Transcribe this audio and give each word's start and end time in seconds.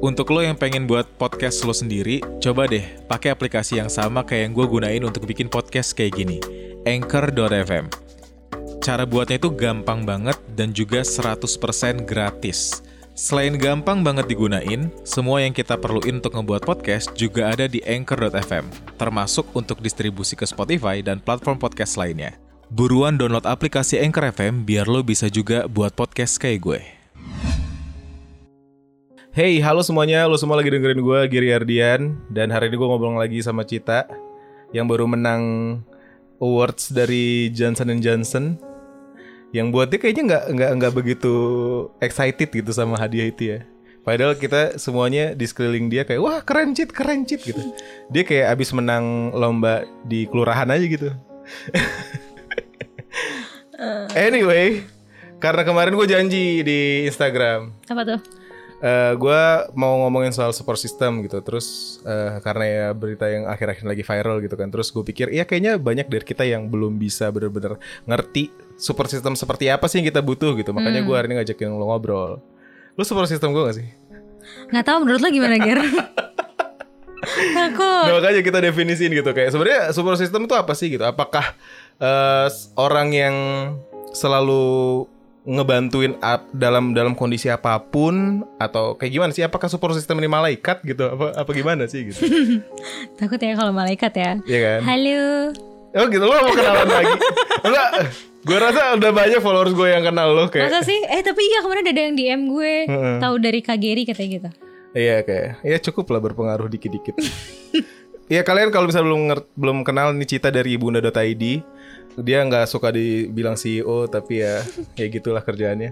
Untuk 0.00 0.32
lo 0.32 0.40
yang 0.40 0.56
pengen 0.56 0.88
buat 0.88 1.04
podcast 1.20 1.60
lo 1.68 1.76
sendiri, 1.76 2.24
coba 2.40 2.64
deh 2.64 2.84
pakai 3.04 3.36
aplikasi 3.36 3.76
yang 3.76 3.92
sama 3.92 4.24
kayak 4.24 4.48
yang 4.48 4.52
gue 4.56 4.66
gunain 4.68 5.02
untuk 5.04 5.28
bikin 5.28 5.52
podcast 5.52 5.92
kayak 5.92 6.16
gini, 6.16 6.40
Anchor.fm. 6.88 7.92
Cara 8.80 9.04
buatnya 9.04 9.36
itu 9.36 9.52
gampang 9.52 10.08
banget 10.08 10.38
dan 10.56 10.72
juga 10.72 11.04
100% 11.04 12.08
gratis. 12.08 12.80
Selain 13.16 13.56
gampang 13.56 14.00
banget 14.00 14.28
digunain, 14.28 14.92
semua 15.04 15.44
yang 15.44 15.52
kita 15.52 15.76
perluin 15.76 16.20
untuk 16.20 16.36
ngebuat 16.36 16.64
podcast 16.64 17.12
juga 17.12 17.52
ada 17.52 17.68
di 17.68 17.80
Anchor.fm, 17.84 18.96
termasuk 18.96 19.48
untuk 19.52 19.80
distribusi 19.84 20.36
ke 20.36 20.44
Spotify 20.48 21.04
dan 21.04 21.20
platform 21.20 21.60
podcast 21.60 22.00
lainnya. 22.00 22.36
Buruan 22.72 23.20
download 23.20 23.44
aplikasi 23.44 24.00
Anchor 24.00 24.32
FM 24.32 24.64
biar 24.64 24.88
lo 24.88 25.04
bisa 25.04 25.28
juga 25.28 25.68
buat 25.68 25.92
podcast 25.92 26.40
kayak 26.40 26.60
gue. 26.64 26.95
Hey, 29.36 29.60
halo 29.60 29.84
semuanya. 29.84 30.24
Lo 30.24 30.40
semua 30.40 30.56
lagi 30.56 30.72
dengerin 30.72 31.04
gue, 31.04 31.20
Giri 31.28 31.52
Ardian. 31.52 32.16
Dan 32.32 32.48
hari 32.48 32.72
ini 32.72 32.80
gue 32.80 32.88
ngobrol 32.88 33.20
lagi 33.20 33.44
sama 33.44 33.68
Cita 33.68 34.08
yang 34.72 34.88
baru 34.88 35.04
menang 35.04 35.76
awards 36.40 36.88
dari 36.88 37.52
Johnson 37.52 38.00
Johnson. 38.00 38.56
Yang 39.52 39.66
buat 39.76 39.92
dia 39.92 40.00
kayaknya 40.00 40.24
nggak 40.24 40.44
nggak 40.56 40.70
nggak 40.80 40.92
begitu 40.96 41.34
excited 42.00 42.48
gitu 42.48 42.72
sama 42.72 42.96
hadiah 42.96 43.28
itu 43.28 43.42
ya. 43.44 43.58
Padahal 44.08 44.40
kita 44.40 44.80
semuanya 44.80 45.36
di 45.36 45.44
sekeliling 45.44 45.92
dia 45.92 46.08
kayak 46.08 46.24
wah 46.24 46.40
keren 46.40 46.72
cit 46.72 46.96
keren 46.96 47.28
cit 47.28 47.44
gitu. 47.44 47.60
Dia 48.08 48.24
kayak 48.24 48.56
abis 48.56 48.72
menang 48.72 49.36
lomba 49.36 49.84
di 50.08 50.24
kelurahan 50.32 50.72
aja 50.72 50.86
gitu. 50.88 51.12
anyway, 54.16 54.80
karena 55.44 55.60
kemarin 55.60 55.92
gue 55.92 56.08
janji 56.08 56.64
di 56.64 57.04
Instagram 57.04 57.76
Apa 57.92 58.16
tuh? 58.16 58.35
Eh, 58.76 59.12
gue 59.16 59.42
mau 59.72 60.04
ngomongin 60.04 60.36
soal 60.36 60.52
support 60.52 60.76
system 60.76 61.24
gitu. 61.24 61.40
Terus 61.40 61.98
eh, 62.04 62.36
karena 62.44 62.64
ya 62.64 62.86
berita 62.92 63.24
yang 63.24 63.48
akhir-akhir 63.48 63.86
lagi 63.88 64.04
viral 64.04 64.36
gitu 64.44 64.54
kan. 64.56 64.68
Terus 64.68 64.92
gue 64.92 65.04
pikir 65.04 65.32
ya 65.32 65.48
kayaknya 65.48 65.80
banyak 65.80 66.06
dari 66.12 66.24
kita 66.24 66.44
yang 66.44 66.68
belum 66.68 67.00
bisa 67.00 67.32
bener-bener 67.32 67.80
ngerti 68.04 68.52
support 68.76 69.08
system 69.08 69.32
seperti 69.32 69.72
apa 69.72 69.88
sih 69.88 70.04
yang 70.04 70.08
kita 70.12 70.20
butuh 70.20 70.52
gitu. 70.60 70.76
Makanya 70.76 71.00
gue 71.08 71.14
hari 71.16 71.32
ini 71.32 71.34
ngajakin 71.40 71.72
lo 71.72 71.88
ngobrol. 71.88 72.36
Lu 72.96 73.02
support 73.04 73.28
system 73.32 73.56
gue 73.56 73.62
gak 73.64 73.76
sih? 73.80 73.88
Nggak 74.72 74.84
tahu 74.84 74.96
menurut 75.04 75.20
lo 75.24 75.28
gimana 75.32 75.56
Ger? 75.56 75.80
Takut. 77.56 78.04
Nah, 78.06 78.14
makanya 78.20 78.40
kita 78.44 78.58
definisiin 78.60 79.10
gitu. 79.10 79.32
Kayak 79.32 79.50
sebenarnya 79.56 79.82
support 79.96 80.20
system 80.20 80.44
itu 80.44 80.54
apa 80.54 80.72
sih 80.76 80.92
gitu? 80.92 81.02
Apakah 81.02 81.56
eh, 81.96 82.48
orang 82.76 83.08
yang 83.10 83.36
selalu 84.12 85.04
ngebantuin 85.46 86.18
ap- 86.18 86.50
dalam 86.50 86.90
dalam 86.90 87.14
kondisi 87.14 87.46
apa 87.46 87.78
pun 87.78 88.42
atau 88.58 88.92
kayak 88.92 89.12
gimana 89.12 89.30
sih 89.30 89.40
apakah 89.40 89.70
support 89.70 89.94
system 89.94 90.18
ini 90.18 90.26
malaikat 90.26 90.82
gitu 90.82 91.06
apa 91.06 91.38
apa 91.38 91.50
gimana 91.50 91.86
sih 91.86 92.10
gitu 92.10 92.18
Takut 93.18 93.38
ya 93.38 93.54
kalau 93.54 93.70
malaikat 93.70 94.12
ya. 94.12 94.30
Iya 94.42 94.58
kan? 94.60 94.80
Halo. 94.84 95.22
Oh 95.96 96.04
gitu 96.06 96.20
lo 96.20 96.34
mau 96.34 96.52
kenalan 96.52 96.88
lagi 96.90 97.14
Enggak 97.62 97.88
Gue 98.42 98.58
rasa 98.60 98.94
udah 98.94 99.10
banyak 99.10 99.40
followers 99.40 99.72
gue 99.72 99.88
yang 99.88 100.04
kenal 100.04 100.28
lo 100.30 100.46
kayak 100.46 100.68
Masa 100.68 100.82
sih? 100.82 100.98
Eh 101.00 101.22
tapi 101.22 101.40
iya 101.40 101.58
kemarin 101.58 101.82
ada 101.84 102.00
yang 102.00 102.14
DM 102.14 102.40
gue. 102.46 102.74
Heeh. 102.84 103.16
Tahu 103.18 103.34
dari 103.38 103.58
Kak 103.58 103.78
Geri 103.80 104.02
katanya 104.04 104.28
gitu. 104.28 104.48
Iya 104.92 105.16
kayak 105.22 105.62
Ya 105.62 105.78
cukup 105.80 106.10
lah 106.10 106.20
berpengaruh 106.20 106.66
dikit-dikit 106.68 107.14
Iya 108.26 108.42
kalian 108.42 108.74
kalau 108.74 108.90
misalnya 108.90 109.06
belum 109.06 109.22
belum 109.54 109.78
kenal 109.82 110.10
nih 110.10 110.26
Cita 110.26 110.50
dari 110.50 110.74
ibunda.id 110.74 111.44
Dia 112.20 112.40
nggak 112.44 112.64
suka 112.64 112.88
dibilang 112.88 113.54
CEO 113.54 114.08
Tapi 114.08 114.40
ya 114.40 114.64
ya 114.96 115.06
gitulah 115.08 115.44
kerjaannya 115.44 115.90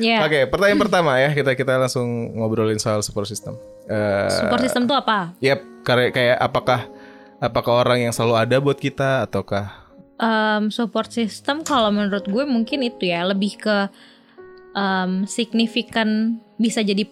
Ya. 0.00 0.24
Oke 0.24 0.48
pertanyaan 0.48 0.80
pertama 0.80 1.20
ya 1.20 1.32
Kita 1.32 1.52
kita 1.52 1.76
langsung 1.76 2.32
ngobrolin 2.36 2.80
soal 2.80 3.04
support 3.04 3.28
system 3.28 3.56
Eh, 3.86 4.28
Support 4.32 4.60
system 4.64 4.88
tuh 4.88 4.96
apa? 4.96 5.36
Yap 5.40 5.60
kayak, 5.84 6.10
kayak 6.16 6.36
apakah 6.40 6.80
Apakah 7.36 7.84
orang 7.84 8.08
yang 8.08 8.12
selalu 8.16 8.34
ada 8.40 8.56
buat 8.58 8.80
kita 8.80 9.24
Ataukah 9.28 9.86
Em, 10.16 10.72
support 10.72 11.12
system 11.12 11.60
kalau 11.60 11.92
menurut 11.92 12.24
gue 12.24 12.44
mungkin 12.48 12.80
itu 12.80 13.12
ya 13.12 13.28
lebih 13.28 13.60
ke 13.60 13.92
em, 14.72 15.28
signifikan 15.28 16.40
bisa 16.56 16.80
jadi 16.80 17.04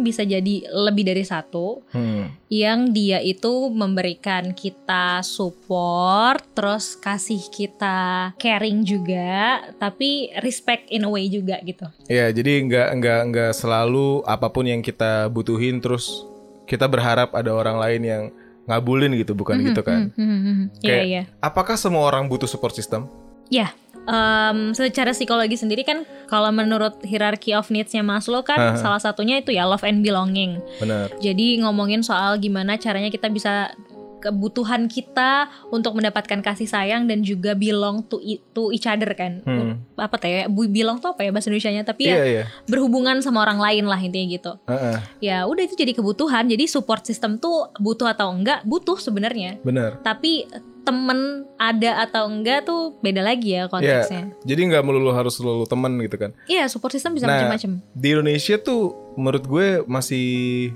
bisa 0.00 0.24
jadi 0.24 0.64
lebih 0.72 1.04
dari 1.04 1.24
satu. 1.24 1.84
hmm, 1.92 2.48
yang 2.48 2.94
dia 2.94 3.18
itu 3.18 3.68
memberikan 3.68 4.54
kita 4.54 5.20
support, 5.26 6.40
terus 6.54 6.94
kasih 6.94 7.42
kita 7.50 8.30
caring 8.38 8.86
juga, 8.86 9.66
tapi 9.76 10.30
respect 10.38 10.86
in 10.88 11.04
a 11.04 11.10
way 11.10 11.26
juga 11.26 11.58
gitu. 11.66 11.84
Ya, 12.06 12.30
jadi 12.30 12.62
nggak 12.64 12.88
nggak 13.02 13.20
nggak 13.34 13.52
selalu 13.52 14.22
apa 14.24 14.48
pun 14.48 14.70
yang 14.70 14.80
kita 14.80 15.26
butuhin 15.28 15.82
terus 15.82 16.24
kita 16.64 16.86
berharap 16.86 17.34
ada 17.34 17.50
orang 17.52 17.76
lain 17.76 18.02
yang 18.06 18.24
ngabulin 18.64 19.12
gitu, 19.20 19.36
bukan 19.36 19.60
gitu 19.60 19.82
kan? 19.84 20.08
Hmm, 20.16 20.24
hmm, 20.24 20.40
hmm. 20.40 20.66
Iya 20.80 20.88
Kayak, 20.88 21.04
iya. 21.04 21.22
Apakah 21.44 21.76
semua 21.76 22.08
orang 22.08 22.30
butuh 22.30 22.48
support 22.48 22.72
system? 22.72 23.10
Ya, 23.52 23.76
em, 24.04 24.58
secara 24.70 25.10
psikologi 25.10 25.54
sendiri 25.54 25.80
kan 25.80 26.02
kalau 26.24 26.50
menurut 26.50 27.00
hierarchy 27.02 27.50
of 27.50 27.68
needs-nya 27.68 28.00
Maslow 28.00 28.40
kan 28.40 28.74
Aha. 28.74 28.76
salah 28.76 28.98
satunya 28.98 29.38
itu 29.38 29.50
ya 29.50 29.64
love 29.64 29.82
and 29.82 30.00
belonging. 30.00 30.60
Benar. 30.76 31.08
Jadi 31.18 31.58
ngomongin 31.58 32.00
soal 32.00 32.36
gimana 32.36 32.76
caranya 32.76 33.08
kita 33.08 33.28
bisa 33.28 33.72
kebutuhan 34.20 34.88
kita 34.88 35.52
untuk 35.68 35.92
mendapatkan 35.92 36.40
kasih 36.40 36.64
sayang 36.64 37.04
dan 37.04 37.20
juga 37.20 37.52
belong 37.52 38.08
to, 38.08 38.16
i- 38.18 38.40
to 38.50 38.72
each 38.72 38.88
other 38.88 39.12
kan. 39.12 39.44
Hmm. 39.44 39.84
Apa 39.94 40.16
tuh 40.16 40.26
ya? 40.26 40.48
Bu- 40.48 40.64
Belong 40.64 40.96
tuh 40.96 41.12
apa 41.12 41.20
ya 41.20 41.30
bahasa 41.30 41.52
Indonesianya? 41.52 41.84
Tapi 41.84 42.08
Iya 42.08 42.16
ya 42.16 42.24
iya. 42.24 42.44
berhubungan 42.64 43.20
sama 43.20 43.44
orang 43.44 43.60
lain 43.60 43.84
lah 43.84 44.00
intinya 44.00 44.24
gitu. 44.26 44.52
Heeh, 44.64 44.96
Ya 45.20 45.44
udah 45.44 45.60
itu 45.60 45.76
jadi 45.76 45.92
kebutuhan. 45.92 46.48
Jadi 46.48 46.64
support 46.64 47.04
system 47.04 47.36
tuh 47.36 47.68
butuh 47.76 48.08
atau 48.08 48.32
enggak 48.32 48.64
butuh 48.64 48.96
sebenarnya. 48.96 49.60
benar. 49.60 50.00
Tapi 50.00 50.48
temen 50.84 51.48
ada 51.56 52.04
atau 52.04 52.28
enggak 52.28 52.62
tuh 52.62 53.00
beda 53.00 53.20
lagi 53.20 53.56
ya 53.56 53.64
Iya. 53.64 53.70
konteksnya. 53.72 54.22
Jadi 54.44 54.60
nggak 54.68 54.84
melulu 54.84 55.10
harus 55.10 55.34
selalu 55.34 55.64
teman 55.64 55.96
gitu 55.98 56.16
kan? 56.16 56.30
Iya 56.44 56.68
support 56.68 56.92
system 56.92 57.16
bisa 57.16 57.24
Nah, 57.24 57.40
macam-macam. 57.40 57.80
Di 57.90 58.08
Indonesia 58.12 58.56
tuh 58.56 58.82
menurut 59.14 59.44
gue 59.44 59.66
masih 59.84 60.26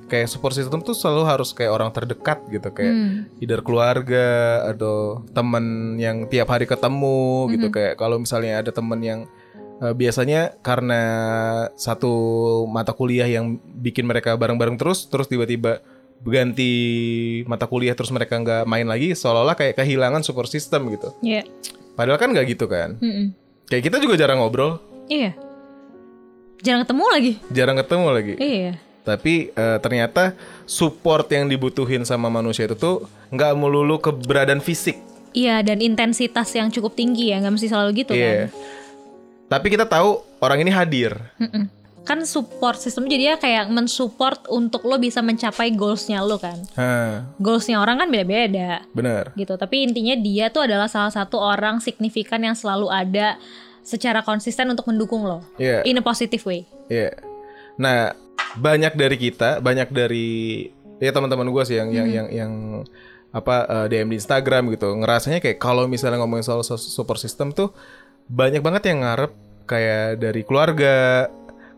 kayak 0.07 0.27
support 0.27 0.55
system 0.55 0.81
tuh 0.81 0.95
selalu 0.95 1.23
harus 1.27 1.51
kayak 1.53 1.71
orang 1.71 1.91
terdekat 1.91 2.39
gitu 2.49 2.69
kayak 2.71 2.91
Hmm. 2.91 3.17
either 3.39 3.61
keluarga 3.61 4.27
atau 4.67 5.27
teman 5.31 5.65
yang 5.97 6.25
tiap 6.27 6.49
hari 6.49 6.65
ketemu 6.65 7.21
gitu 7.53 7.69
Mhm. 7.69 7.75
kayak 7.75 7.95
kalau 7.95 8.17
misalnya 8.17 8.59
ada 8.59 8.71
teman 8.71 8.99
yang 8.99 9.21
eh, 9.79 9.95
biasanya 9.95 10.59
karena 10.59 11.03
satu 11.75 12.11
mata 12.67 12.91
kuliah 12.91 13.27
yang 13.27 13.59
bikin 13.63 14.05
mereka 14.05 14.35
bareng-bareng 14.35 14.75
terus 14.75 15.07
terus 15.07 15.27
tiba-tiba 15.27 15.79
ganti 16.21 16.71
mata 17.45 17.65
kuliah 17.65 17.93
terus 17.93 18.11
mereka 18.11 18.35
nggak 18.35 18.63
main 18.65 18.85
lagi 18.85 19.13
seolah-olah 19.13 19.55
kayak 19.55 19.77
kehilangan 19.77 20.21
support 20.21 20.47
system 20.47 20.91
gitu 20.91 21.15
Iya. 21.21 21.47
padahal 21.95 22.17
kan 22.17 22.31
nggak 22.31 22.47
gitu 22.49 22.67
kan 22.67 22.97
Mm-mm. 22.97 23.33
kayak 23.65 23.83
kita 23.85 23.97
juga 23.99 24.15
jarang 24.17 24.39
ngobrol 24.39 24.83
Iya. 25.07 25.33
Jarang 26.59 26.83
ketemu 26.83 27.05
lagi. 27.07 27.33
jarang 27.49 27.77
ketemu 27.77 28.07
lagi 28.11 28.35
Iya. 28.37 28.73
Tapi 29.01 29.35
eh, 29.49 29.79
ternyata 29.79 30.37
support 30.65 31.25
yang 31.29 31.47
dibutuhin 31.47 32.05
sama 32.05 32.29
manusia 32.29 32.67
itu 32.67 32.75
tuh 32.75 32.97
nggak 33.29 33.57
melulu 33.57 33.97
keberadaan 33.97 34.61
fisik. 34.61 35.01
Iya 35.31 35.63
dan 35.63 35.81
intensitas 35.81 36.53
yang 36.53 36.69
cukup 36.69 36.93
tinggi 36.93 37.31
ya 37.31 37.41
nggak 37.41 37.55
mesti 37.55 37.69
selalu 37.69 37.91
gitu 37.97 38.13
Iya. 38.13 38.51
kan. 38.51 38.59
Tapi 39.49 39.67
kita 39.71 39.87
tahu 39.87 40.21
orang 40.41 40.61
ini 40.61 40.69
hadir. 40.69 41.17
Mm-mm. 41.41 41.73
Kan 42.09 42.25
support 42.25 42.81
system 42.81 43.05
jadi 43.05 43.23
ya 43.23 43.37
kayak 43.37 43.69
mensupport 43.69 44.49
untuk 44.49 44.81
lo 44.83 44.97
bisa 44.97 45.21
mencapai 45.21 45.71
goalsnya 45.71 46.25
lo 46.25 46.41
kan. 46.41 46.57
Hah, 46.73 47.29
Goalsnya 47.37 47.77
orang 47.77 48.01
kan 48.01 48.09
beda-beda 48.09 48.81
bener. 48.91 49.29
gitu. 49.35 49.55
Tapi 49.55 49.85
intinya 49.85 50.17
dia 50.17 50.49
tuh 50.49 50.65
adalah 50.65 50.89
salah 50.89 51.13
satu 51.13 51.37
orang 51.37 51.79
signifikan 51.79 52.41
yang 52.41 52.57
selalu 52.57 52.89
ada 52.89 53.37
secara 53.81 54.21
konsisten 54.21 54.69
untuk 54.69 54.85
mendukung 54.85 55.21
lo 55.23 55.45
Iya, 55.57 55.85
in 55.85 55.97
a 55.97 56.03
positive 56.03 56.41
way. 56.43 56.65
iya. 56.89 57.13
Nah, 57.77 58.17
banyak 58.55 58.97
dari 58.97 59.17
kita, 59.17 59.61
banyak 59.61 59.89
dari 59.89 60.67
ya 60.97 61.13
teman-teman 61.13 61.47
gue 61.47 61.63
sih 61.63 61.77
yang 61.77 61.89
yang 61.89 62.09
yang 62.09 62.27
yang 62.29 62.53
apa 63.31 63.57
eh, 63.85 63.87
DM 63.87 64.09
di 64.09 64.17
Instagram 64.17 64.73
gitu. 64.73 64.89
Ngerasanya 64.95 65.39
kayak 65.39 65.57
kalau 65.57 65.85
misalnya 65.85 66.17
ngomongin 66.19 66.43
soal 66.43 66.61
so- 66.61 66.81
support 66.81 67.17
system 67.17 67.53
tuh 67.53 67.71
banyak 68.27 68.61
banget 68.61 68.89
yang 68.89 69.05
ngarep 69.05 69.33
kayak 69.65 70.17
dari 70.19 70.41
keluarga. 70.43 71.29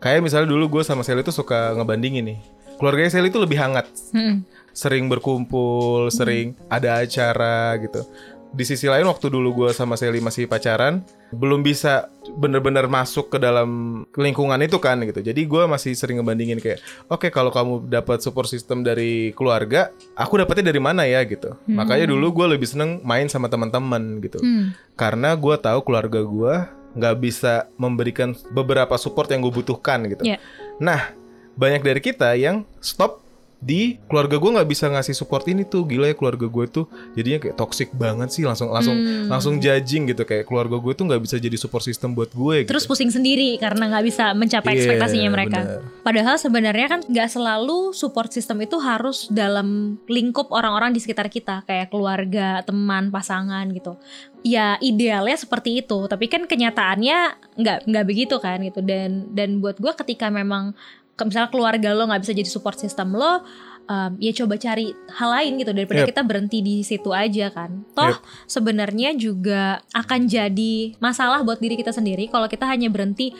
Kayak 0.01 0.25
misalnya 0.25 0.49
dulu 0.49 0.79
gue 0.79 0.83
sama 0.83 1.05
Sally 1.05 1.21
tuh 1.21 1.31
suka 1.31 1.77
ngebandingin 1.77 2.25
nih. 2.25 2.39
Keluarganya 2.81 3.13
Sally 3.13 3.29
tuh 3.29 3.45
lebih 3.45 3.61
hangat. 3.61 3.85
Mm-mm. 4.11 4.41
sering 4.71 5.11
berkumpul, 5.11 6.07
sering 6.09 6.55
ada 6.71 7.03
acara 7.03 7.75
gitu. 7.79 8.07
Di 8.51 8.67
sisi 8.67 8.83
lain 8.83 9.07
waktu 9.07 9.31
dulu 9.31 9.63
gue 9.63 9.69
sama 9.71 9.95
Sally 9.95 10.19
masih 10.19 10.43
pacaran, 10.43 11.07
belum 11.31 11.63
bisa 11.63 12.11
bener-bener 12.35 12.83
masuk 12.83 13.31
ke 13.31 13.37
dalam 13.39 14.03
lingkungan 14.11 14.59
itu 14.59 14.75
kan 14.75 14.99
gitu. 15.07 15.23
Jadi 15.23 15.47
gue 15.47 15.63
masih 15.71 15.95
sering 15.95 16.19
ngebandingin 16.19 16.59
kayak, 16.59 16.83
oke 17.07 17.31
kalau 17.31 17.47
kamu 17.47 17.87
dapat 17.87 18.19
support 18.19 18.51
system 18.51 18.83
dari 18.83 19.31
keluarga, 19.39 19.95
aku 20.19 20.35
dapetnya 20.35 20.67
dari 20.67 20.83
mana 20.83 21.07
ya 21.07 21.23
gitu. 21.23 21.55
Makanya 21.63 22.11
dulu 22.11 22.43
gue 22.43 22.59
lebih 22.59 22.67
seneng 22.67 22.99
main 23.07 23.31
sama 23.31 23.47
teman-teman 23.47 24.19
gitu. 24.19 24.43
Hmm. 24.43 24.75
Karena 24.99 25.31
gue 25.39 25.55
tahu 25.55 25.79
keluarga 25.87 26.19
gue 26.19 26.55
nggak 26.91 27.15
bisa 27.23 27.71
memberikan 27.79 28.35
beberapa 28.51 28.95
support 28.99 29.31
yang 29.31 29.43
gue 29.43 29.53
butuhkan 29.53 30.03
gitu. 30.11 30.23
Iya. 30.27 30.37
Nah, 30.81 31.15
banyak 31.55 31.81
dari 31.83 32.01
kita 32.03 32.35
yang 32.35 32.67
stop 32.83 33.23
di 33.61 34.01
keluarga 34.09 34.35
gue 34.35 34.51
nggak 34.51 34.65
bisa 34.65 34.89
ngasih 34.89 35.13
support 35.13 35.45
ini 35.45 35.61
tuh 35.61 35.85
gila 35.85 36.09
ya 36.09 36.17
keluarga 36.17 36.43
gue 36.43 36.65
tuh 36.65 36.85
jadinya 37.13 37.37
kayak 37.37 37.53
toxic 37.53 37.93
banget 37.93 38.33
sih 38.33 38.41
langsung 38.41 38.67
langsung 38.67 38.97
Hmm. 38.97 39.29
langsung 39.29 39.53
judging 39.55 40.09
gitu 40.09 40.25
kayak 40.25 40.43
keluarga 40.43 40.75
gue 40.75 40.91
tuh 40.91 41.05
nggak 41.05 41.21
bisa 41.21 41.37
jadi 41.37 41.53
support 41.55 41.79
system 41.79 42.11
buat 42.11 42.29
gue 42.31 42.65
Terus 42.65 42.83
gitu. 42.83 42.89
pusing 42.89 43.07
sendiri 43.07 43.55
karena 43.55 43.85
nggak 43.87 44.01
bisa 44.03 44.33
mencapai 44.33 44.73
Iya, 44.73 44.77
ekspektasinya 44.81 45.29
mereka. 45.29 45.59
benar. 45.61 45.79
Padahal 46.01 46.35
sebenarnya 46.35 46.87
kan 46.89 46.99
nggak 47.03 47.29
selalu 47.29 47.93
support 47.93 48.29
system 48.29 48.57
itu 48.59 48.75
harus 48.75 49.29
dalam 49.29 49.69
lingkup 50.05 50.49
orang-orang 50.49 50.89
di 50.89 50.99
sekitar 50.99 51.29
kita 51.29 51.61
kayak 51.63 51.87
keluarga, 51.87 52.59
teman, 52.61 53.09
pasangan 53.09 53.69
gitu. 53.69 53.93
Ya 54.41 54.81
idealnya 54.81 55.37
seperti 55.37 55.77
itu, 55.77 56.09
tapi 56.09 56.25
kan 56.25 56.49
kenyataannya 56.49 57.19
nggak 57.55 57.77
nggak 57.85 58.05
begitu 58.05 58.35
kan 58.37 58.57
gitu. 58.59 58.81
Dan 58.81 59.29
dan 59.31 59.61
buat 59.61 59.77
gue 59.77 59.93
ketika 59.95 60.27
memang 60.27 60.73
misalnya 61.23 61.49
keluarga 61.49 61.89
lo 61.91 62.07
nggak 62.07 62.21
bisa 62.21 62.33
jadi 62.33 62.49
support 62.49 62.77
system 62.77 63.13
lo, 63.13 63.41
um, 63.85 64.11
ya 64.17 64.31
coba 64.33 64.55
cari 64.55 64.89
hal 65.13 65.29
lain 65.31 65.51
gitu 65.59 65.71
daripada 65.71 66.01
Yep. 66.03 66.09
kita 66.13 66.21
berhenti 66.23 66.57
di 66.59 66.75
situ 66.81 67.09
aja 67.11 67.49
kan. 67.49 67.83
Toh 67.91 68.15
Yep. 68.15 68.21
sebenarnya 68.47 69.09
juga 69.15 69.63
akan 69.91 70.25
jadi 70.25 70.95
masalah 70.97 71.43
buat 71.43 71.59
diri 71.59 71.75
kita 71.75 71.91
sendiri 71.91 72.27
kalau 72.27 72.45
kita 72.45 72.65
hanya 72.65 72.87
berhenti 72.87 73.31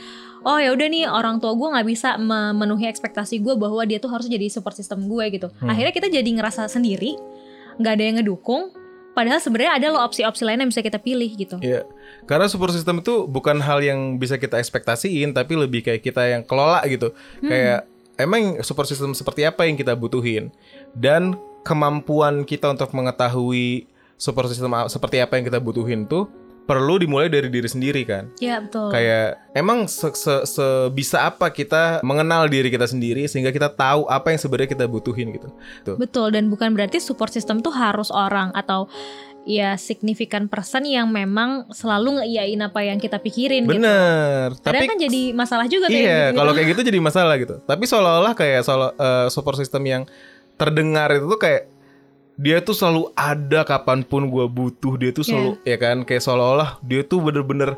oh 0.41 0.57
ya 0.57 0.73
udah 0.73 0.87
nih 0.89 1.05
orang 1.05 1.37
tua 1.37 1.53
gue 1.53 1.67
nggak 1.69 1.85
bisa 1.85 2.17
memenuhi 2.17 2.89
ekspektasi 2.89 3.37
gue 3.39 3.53
bahwa 3.53 3.85
dia 3.85 4.01
tuh 4.01 4.09
harus 4.09 4.25
jadi 4.25 4.49
support 4.49 4.73
system 4.73 5.05
gue 5.05 5.25
gitu 5.29 5.53
Hmm. 5.61 5.69
akhirnya 5.69 5.93
kita 5.93 6.09
jadi 6.09 6.25
ngerasa 6.33 6.65
sendiri 6.65 7.13
nggak 7.77 7.93
ada 7.93 8.03
yang 8.03 8.15
ngedukung 8.17 8.73
padahal 9.11 9.39
sebenarnya 9.43 9.77
ada 9.77 9.87
loh 9.91 10.01
opsi-opsi 10.03 10.43
lain 10.47 10.65
yang 10.65 10.69
bisa 10.71 10.81
kita 10.83 10.99
pilih 10.99 11.29
gitu. 11.35 11.55
Iya, 11.59 11.87
karena 12.25 12.47
support 12.47 12.71
system 12.71 13.03
itu 13.03 13.27
bukan 13.27 13.59
hal 13.59 13.83
yang 13.83 14.17
bisa 14.17 14.39
kita 14.39 14.57
ekspektasiin, 14.59 15.35
tapi 15.35 15.59
lebih 15.59 15.83
kayak 15.85 16.01
kita 16.01 16.23
yang 16.31 16.41
kelola 16.47 16.83
gitu. 16.87 17.11
Kayak 17.43 17.87
emang 18.15 18.59
support 18.63 18.87
system 18.87 19.11
seperti 19.15 19.43
apa 19.43 19.67
yang 19.67 19.75
kita 19.75 19.93
butuhin? 19.95 20.49
Dan 20.95 21.35
kemampuan 21.61 22.43
kita 22.47 22.73
untuk 22.73 22.89
mengetahui 22.95 23.85
support 24.17 24.49
system 24.49 24.73
seperti 24.85 25.17
apa 25.21 25.37
yang 25.37 25.45
kita 25.45 25.57
butuhin 25.57 26.05
tuh 26.05 26.29
perlu 26.61 26.95
dimulai 26.95 27.27
dari 27.27 27.47
diri 27.47 27.65
sendiri 27.65 28.01
kan. 28.01 28.29
ya 28.37 28.59
betul 28.59 28.89
Kayak 28.89 29.43
emang 29.51 29.85
se- 29.85 30.13
se- 30.13 30.45
sebisa 30.45 31.25
apa 31.25 31.49
kita 31.49 31.99
mengenal 32.01 32.45
diri 32.45 32.67
kita 32.67 32.85
sendiri 32.85 33.25
sehingga 33.25 33.49
kita 33.49 33.67
tahu 33.67 34.05
apa 34.05 34.29
yang 34.29 34.39
sebenarnya 34.39 34.69
kita 34.71 34.85
butuhin 34.85 35.31
gitu. 35.31 35.49
Tuh. 35.83 35.95
betul 35.95 36.29
dan 36.29 36.47
bukan 36.47 36.71
berarti 36.71 36.97
support 36.97 37.29
system 37.29 37.59
tuh 37.59 37.71
harus 37.71 38.07
orang 38.07 38.53
atau 38.53 38.87
ya 39.41 39.73
signifikan 39.73 40.45
person 40.45 40.85
yang 40.85 41.09
memang 41.09 41.65
selalu 41.69 42.21
ngeiyain 42.21 42.61
apa 42.61 42.79
yang 42.83 42.97
kita 42.97 43.17
pikirin 43.17 43.65
gitu 43.65 43.73
Bener. 43.73 44.53
Padahal 44.55 44.85
kan 44.87 45.01
jadi 45.01 45.33
masalah 45.33 45.65
juga 45.65 45.85
kayak 45.87 45.97
Iya, 45.97 46.13
gitu-gitu. 46.23 46.37
kalau 46.37 46.51
kayak 46.53 46.67
gitu 46.69 46.81
jadi 46.85 46.99
masalah 46.99 47.35
gitu. 47.35 47.55
Tapi 47.59 47.83
seolah-olah 47.83 48.33
kayak 48.33 48.61
soal 48.61 48.93
eh, 48.93 49.27
support 49.27 49.57
system 49.57 49.81
yang 49.83 50.03
terdengar 50.55 51.09
itu 51.11 51.25
tuh 51.25 51.37
kayak 51.37 51.67
dia 52.35 52.57
tuh 52.59 52.73
selalu 52.73 53.11
ada 53.13 53.61
kapan 53.61 54.01
pun 54.01 54.27
gua 54.27 54.45
butuh 54.45 54.95
dia 54.95 55.11
tuh 55.11 55.21
selalu 55.21 55.59
Iya. 55.61 55.75
ya 55.75 55.77
kan 55.77 55.97
kayak 56.03 56.21
seolah-olah 56.21 56.79
dia 56.81 57.01
tuh 57.01 57.19
bener-bener 57.19 57.75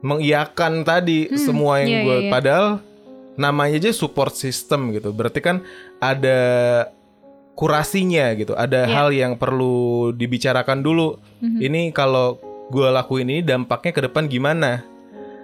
mengiyakan 0.00 0.84
tadi 0.84 1.26
Hmm, 1.26 1.36
semua 1.36 1.82
yang 1.82 1.88
iya, 1.90 2.00
gue 2.04 2.16
iya, 2.16 2.24
iya. 2.28 2.30
padahal 2.30 2.66
namanya 3.36 3.76
aja 3.76 3.90
support 3.92 4.32
system 4.32 4.92
gitu. 4.92 5.10
Berarti 5.10 5.40
kan 5.40 5.60
ada 5.98 6.38
kurasinya 7.52 8.32
gitu. 8.32 8.52
Ada 8.52 8.84
Iya. 8.86 8.92
hal 8.92 9.08
yang 9.12 9.32
perlu 9.34 10.12
dibicarakan 10.12 10.80
dulu. 10.80 11.16
Mhm. 11.40 11.58
Ini 11.60 11.80
kalau 11.90 12.36
gue 12.68 12.86
lakuin 12.86 13.28
ini 13.28 13.40
dampaknya 13.40 13.92
ke 13.92 14.02
depan 14.04 14.26
gimana? 14.26 14.82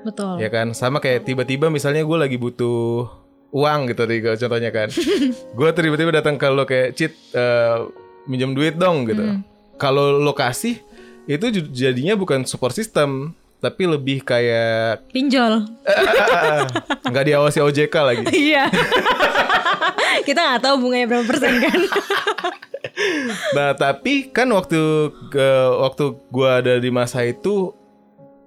betul 0.02 0.34
ya 0.42 0.50
kan 0.50 0.74
sama 0.74 0.98
kayak 0.98 1.22
tiba-tiba 1.22 1.70
misalnya 1.70 2.02
gue 2.02 2.18
lagi 2.18 2.34
butuh 2.34 3.06
uang 3.54 3.86
gitu 3.86 4.02
kalau 4.02 4.34
contohnya 4.34 4.74
kan 4.74 4.90
gue 5.62 5.68
tiba-tiba 5.70 6.10
datang 6.10 6.34
ke 6.34 6.46
lo 6.50 6.66
kayak 6.66 6.98
cheat 6.98 7.14
eh, 7.30 7.86
minjem 8.26 8.54
duit 8.54 8.78
dong 8.78 9.08
gitu. 9.08 9.22
Hmm. 9.22 9.42
kalau 9.76 10.22
lo 10.22 10.30
kasih 10.30 10.78
itu 11.26 11.46
jadinya 11.70 12.14
bukan 12.14 12.42
support 12.46 12.74
system 12.74 13.34
tapi 13.62 13.86
lebih 13.86 14.26
kayak 14.26 15.06
pinjol. 15.14 15.70
Nggak 17.10 17.26
diawasi 17.30 17.58
OJK 17.62 17.94
lagi. 18.02 18.24
Iya. 18.50 18.66
Kita 20.26 20.38
nggak 20.38 20.62
tahu 20.66 20.74
bunganya 20.82 21.06
berapa 21.08 21.24
persen 21.26 21.62
kan? 21.62 21.78
Nah 23.54 23.70
tapi 23.74 24.30
kan 24.30 24.46
waktu 24.50 24.78
ke 25.30 25.48
waktu 25.78 26.04
gue 26.30 26.50
ada 26.50 26.74
di 26.78 26.90
masa 26.90 27.22
itu 27.26 27.74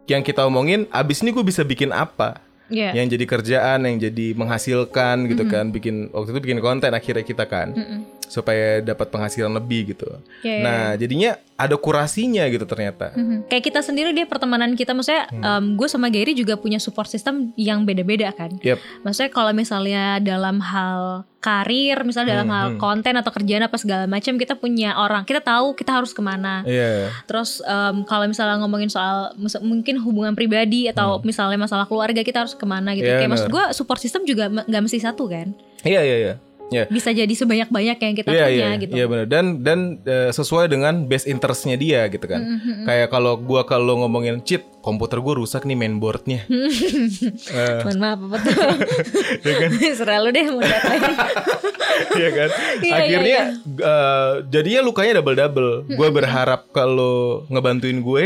yang 0.05 0.21
kita 0.21 0.45
omongin 0.45 0.85
abis 0.93 1.25
ini 1.25 1.33
gue 1.33 1.43
bisa 1.43 1.63
bikin 1.65 1.95
apa? 1.95 2.43
Iya. 2.65 2.97
yang 2.97 3.05
jadi 3.05 3.25
kerjaan 3.29 3.85
yang 3.85 4.01
jadi 4.01 4.33
menghasilkan 4.33 5.29
gitu 5.29 5.45
kan 5.45 5.69
bikin 5.69 6.09
waktu 6.09 6.33
itu 6.33 6.41
bikin 6.49 6.59
konten 6.65 6.91
akhirnya 6.97 7.21
kita 7.21 7.45
kan. 7.45 7.77
Mm-mm. 7.77 8.14
Supaya 8.27 8.79
dapat 8.79 9.07
penghasilan 9.07 9.51
lebih 9.51 9.91
gitu 9.91 10.05
Iya, 10.41 10.51
iya, 10.51 10.61
nah 10.61 10.83
jadinya 10.93 11.31
ada 11.55 11.75
kurasinya 11.75 12.43
gitu 12.45 12.63
ternyata 12.63 13.15
Mhm. 13.15 13.47
Kayak 13.47 13.63
kita 13.65 13.79
sendiri 13.79 14.11
dia 14.11 14.25
pertemanan 14.25 14.73
kita 14.73 14.91
maksudnya 14.91 15.25
em, 15.31 15.73
gue 15.73 15.85
sama 15.85 16.07
Gary 16.07 16.33
juga 16.33 16.55
punya 16.55 16.77
support 16.77 17.05
system 17.05 17.53
yang 17.55 17.83
beda-beda 17.83 18.27
kan. 18.29 18.51
Yep. 18.59 18.77
Maksudnya 19.01 19.31
kalau 19.31 19.51
misalnya 19.51 20.03
dalam 20.19 20.59
hal 20.59 21.23
karir, 21.39 22.01
misalnya 22.01 22.35
dalam 22.35 22.49
Hmm, 22.49 22.57
hal 22.57 22.67
hmm. 22.71 22.79
konten 22.81 23.13
atau 23.13 23.29
kerjaan 23.29 23.63
apa 23.63 23.77
segala 23.77 24.03
macam 24.05 24.33
kita 24.33 24.55
punya 24.55 24.97
orang, 24.97 25.23
kita 25.23 25.39
tahu 25.39 25.71
kita 25.73 25.93
harus 25.93 26.11
ke 26.11 26.19
mana. 26.19 26.65
Iya 26.65 27.13
Terus 27.23 27.61
em, 27.61 28.03
kalau 28.03 28.25
misalnya 28.25 28.59
ngomongin 28.59 28.89
soal 28.89 29.31
mungkin 29.61 29.95
hubungan 29.97 30.33
pribadi 30.33 30.89
atau 30.89 31.21
misalnya 31.21 31.55
masalah 31.57 31.85
keluarga 31.85 32.19
kita 32.19 32.43
harus 32.43 32.53
ke 32.53 32.65
mana 32.65 32.91
gitu. 32.91 33.05
Hmm. 33.05 33.15
Iya, 33.15 33.19
Kayak 33.21 33.31
maksud 33.31 33.47
bener. 33.47 33.55
gue 33.55 33.65
support 33.71 33.99
system 34.01 34.21
juga 34.23 34.43
nggak 34.49 34.81
mesti 34.81 34.99
satu 34.99 35.23
kan. 35.25 35.55
iya 35.85 36.01
iya 36.01 36.17
iya 36.19 36.35
Iya. 36.67 36.85
Bisa 36.87 37.09
jadi 37.09 37.29
sebanyak-banyak 37.29 37.93
yang 37.95 38.13
kita 38.15 38.25
Iya 38.27 38.43
punya 38.43 38.49
iya 38.51 38.69
gitu. 38.75 38.93
iya 38.93 39.05
benar 39.05 39.25
dan 39.25 39.45
dan 39.61 39.79
eh, 40.01 40.29
sesuai 40.29 40.65
dengan 40.67 41.05
best 41.05 41.25
interestnya 41.25 41.75
dia 41.75 42.07
gitu 42.07 42.25
kan 42.25 42.41
Mhm. 42.41 42.83
kayak 42.83 43.07
kalau 43.07 43.37
gua 43.37 43.61
kalau 43.63 43.99
ngomongin 43.99 44.41
cheat 44.41 44.65
komputer 44.79 45.17
gua 45.19 45.35
rusak 45.35 45.61
nih 45.63 45.75
mainboardnya 45.75 46.41
Eh, 47.51 47.81
Mohon 47.81 47.97
maaf 47.99 48.19
apa 48.19 48.37
tuh. 48.39 48.53
ya 49.45 49.53
kan 49.55 49.69
Serah 49.97 50.17
lu 50.19 50.29
deh 50.29 50.45
mau 50.47 50.59
datain. 50.59 51.01
Iya 52.11 52.29
kan 52.31 52.49
Iya, 52.81 52.93
akhirnya 52.95 53.29
iya, 53.29 53.43
eh, 53.83 54.31
jadinya 54.47 54.81
lukanya 54.81 55.13
double 55.15 55.37
double 55.37 55.69
gue 55.87 56.09
berharap 56.11 56.67
kalau 56.69 57.15
ngebantuin 57.47 57.99
gue 57.99 58.25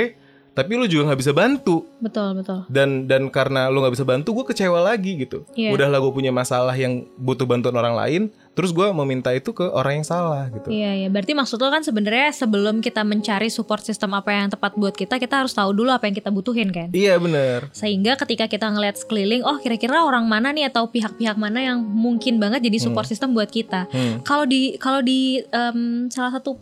tapi 0.60 0.76
lu 0.76 0.84
juga 0.86 1.08
nggak 1.08 1.20
bisa 1.20 1.32
bantu 1.32 1.88
betul 2.04 2.36
betul. 2.36 2.68
dan 2.68 3.08
dan 3.08 3.32
karena 3.32 3.72
lu 3.72 3.80
nggak 3.80 3.96
bisa 3.96 4.04
bantu 4.04 4.36
gue 4.36 4.46
kecewa 4.52 4.84
lagi 4.84 5.16
gitu 5.16 5.48
Iya. 5.56 5.72
udahlah 5.72 6.04
gue 6.04 6.12
punya 6.12 6.36
masalah 6.36 6.76
yang 6.76 7.08
butuh 7.16 7.48
bantuan 7.48 7.72
orang 7.74 7.96
lain 7.96 8.22
terus 8.52 8.76
gue 8.76 8.92
meminta 8.92 9.32
itu 9.32 9.56
ke 9.56 9.64
orang 9.64 10.04
yang 10.04 10.08
salah 10.08 10.52
gitu 10.52 10.68
Iya 10.68 10.92
iya. 11.00 11.08
Berarti 11.08 11.32
maksud 11.32 11.56
lo 11.56 11.72
kan 11.72 11.80
sebenarnya 11.80 12.36
sebelum 12.36 12.84
kita 12.84 13.08
mencari 13.08 13.48
support 13.48 13.80
system 13.80 14.12
apa 14.12 14.36
yang 14.36 14.52
tepat 14.52 14.76
buat 14.76 14.92
kita, 14.92 15.16
kita 15.16 15.40
harus 15.40 15.56
tahu 15.56 15.72
dulu 15.72 15.88
apa 15.88 16.12
yang 16.12 16.16
kita 16.18 16.28
butuhin 16.28 16.68
kan. 16.68 16.92
iya 16.92 17.16
bener 17.16 17.72
Sehingga 17.72 18.20
ketika 18.20 18.52
kita 18.52 18.68
ngeliat 18.68 19.00
sekeliling, 19.00 19.48
oh 19.48 19.56
kira-kira 19.58 20.04
orang 20.04 20.28
mana 20.28 20.52
nih 20.52 20.68
atau 20.68 20.92
pihak-pihak 20.92 21.40
mana 21.40 21.64
yang 21.64 21.80
mungkin 21.80 22.36
banget 22.36 22.68
jadi 22.68 22.78
support 22.84 23.08
system 23.08 23.32
buat 23.32 23.48
kita. 23.48 23.88
Hmm. 23.88 24.20
Kalau 24.28 24.44
di 24.44 24.76
kalau 24.76 25.00
di 25.00 25.40
em, 25.46 26.12
salah 26.12 26.36
satu 26.36 26.60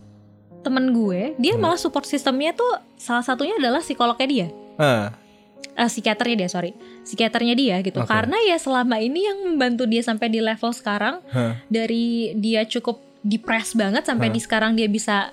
temen 0.68 0.92
gue, 0.92 1.32
dia 1.36 1.56
Hmm. 1.56 1.64
malah 1.64 1.80
support 1.80 2.04
sistemnya 2.04 2.52
tuh 2.52 2.68
salah 2.94 3.24
satunya 3.24 3.56
adalah 3.56 3.80
psikolognya 3.80 4.28
dia. 4.28 4.48
ah 4.76 5.16
Eh, 5.74 5.86
psikiaternya 5.86 6.42
dia 6.42 6.50
sorry 6.50 6.74
psikiaternya 7.06 7.54
dia 7.54 7.78
gitu 7.86 8.02
Oke. 8.02 8.10
karena 8.10 8.34
ya 8.42 8.58
selama 8.58 8.98
ini 8.98 9.22
yang 9.22 9.38
membantu 9.46 9.86
dia 9.86 10.02
sampai 10.02 10.26
di 10.26 10.42
level 10.42 10.74
sekarang 10.74 11.22
Hah. 11.30 11.54
dari 11.70 12.34
dia 12.34 12.66
cukup 12.66 12.98
depres 13.22 13.78
banget 13.78 14.02
sampai 14.02 14.30
Hah. 14.30 14.34
di 14.34 14.42
sekarang 14.42 14.74
dia 14.74 14.90
bisa 14.90 15.30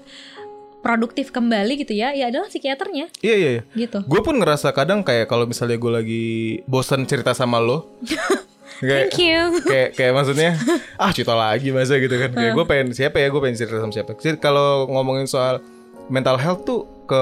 produktif 0.85 1.33
kembali 1.33 1.81
gitu 1.81 1.97
ya 1.97 2.13
ya 2.13 2.29
adalah 2.29 2.53
psikiaternya 2.53 3.09
iya 3.25 3.35
iya, 3.35 3.51
iya. 3.57 3.63
gitu 3.73 4.05
gue 4.05 4.21
pun 4.21 4.37
ngerasa 4.37 4.69
kadang 4.77 5.01
kayak 5.01 5.33
kalau 5.33 5.49
misalnya 5.49 5.81
gue 5.81 5.93
lagi 5.93 6.25
bosan 6.69 7.09
cerita 7.09 7.33
sama 7.33 7.57
lo 7.57 7.89
kayak 8.81 9.11
thank 9.11 9.19
you. 9.21 9.41
kayak 9.71 9.89
kayak 9.95 10.13
maksudnya 10.13 10.51
ah 11.03 11.11
cerita 11.13 11.35
lagi 11.35 11.69
masa 11.71 11.99
gitu 11.99 12.15
kan. 12.17 12.31
Kayak 12.33 12.53
gue 12.55 12.65
pengen 12.67 12.89
siapa 12.91 13.17
ya 13.21 13.29
gue 13.31 13.41
pengen 13.41 13.57
cerita 13.59 13.79
sama 13.79 13.93
siapa. 13.93 14.17
Jadi 14.17 14.39
kalau 14.39 14.87
ngomongin 14.89 15.27
soal 15.27 15.63
mental 16.09 16.37
health 16.37 16.65
tuh 16.65 16.85
ke 17.05 17.21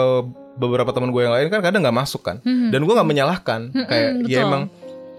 beberapa 0.53 0.93
teman 0.93 1.09
gue 1.11 1.23
yang 1.25 1.33
lain 1.33 1.49
kan 1.49 1.61
kadang 1.65 1.81
nggak 1.83 1.97
masuk 1.97 2.23
kan. 2.23 2.37
Mhm. 2.45 2.71
dan 2.71 2.81
gue 2.85 2.95
nggak 2.95 3.09
menyalahkan. 3.09 3.61
Mhm, 3.73 3.85
kayak 3.89 4.09
ya 4.09 4.41
betul. 4.43 4.47
emang 4.49 4.63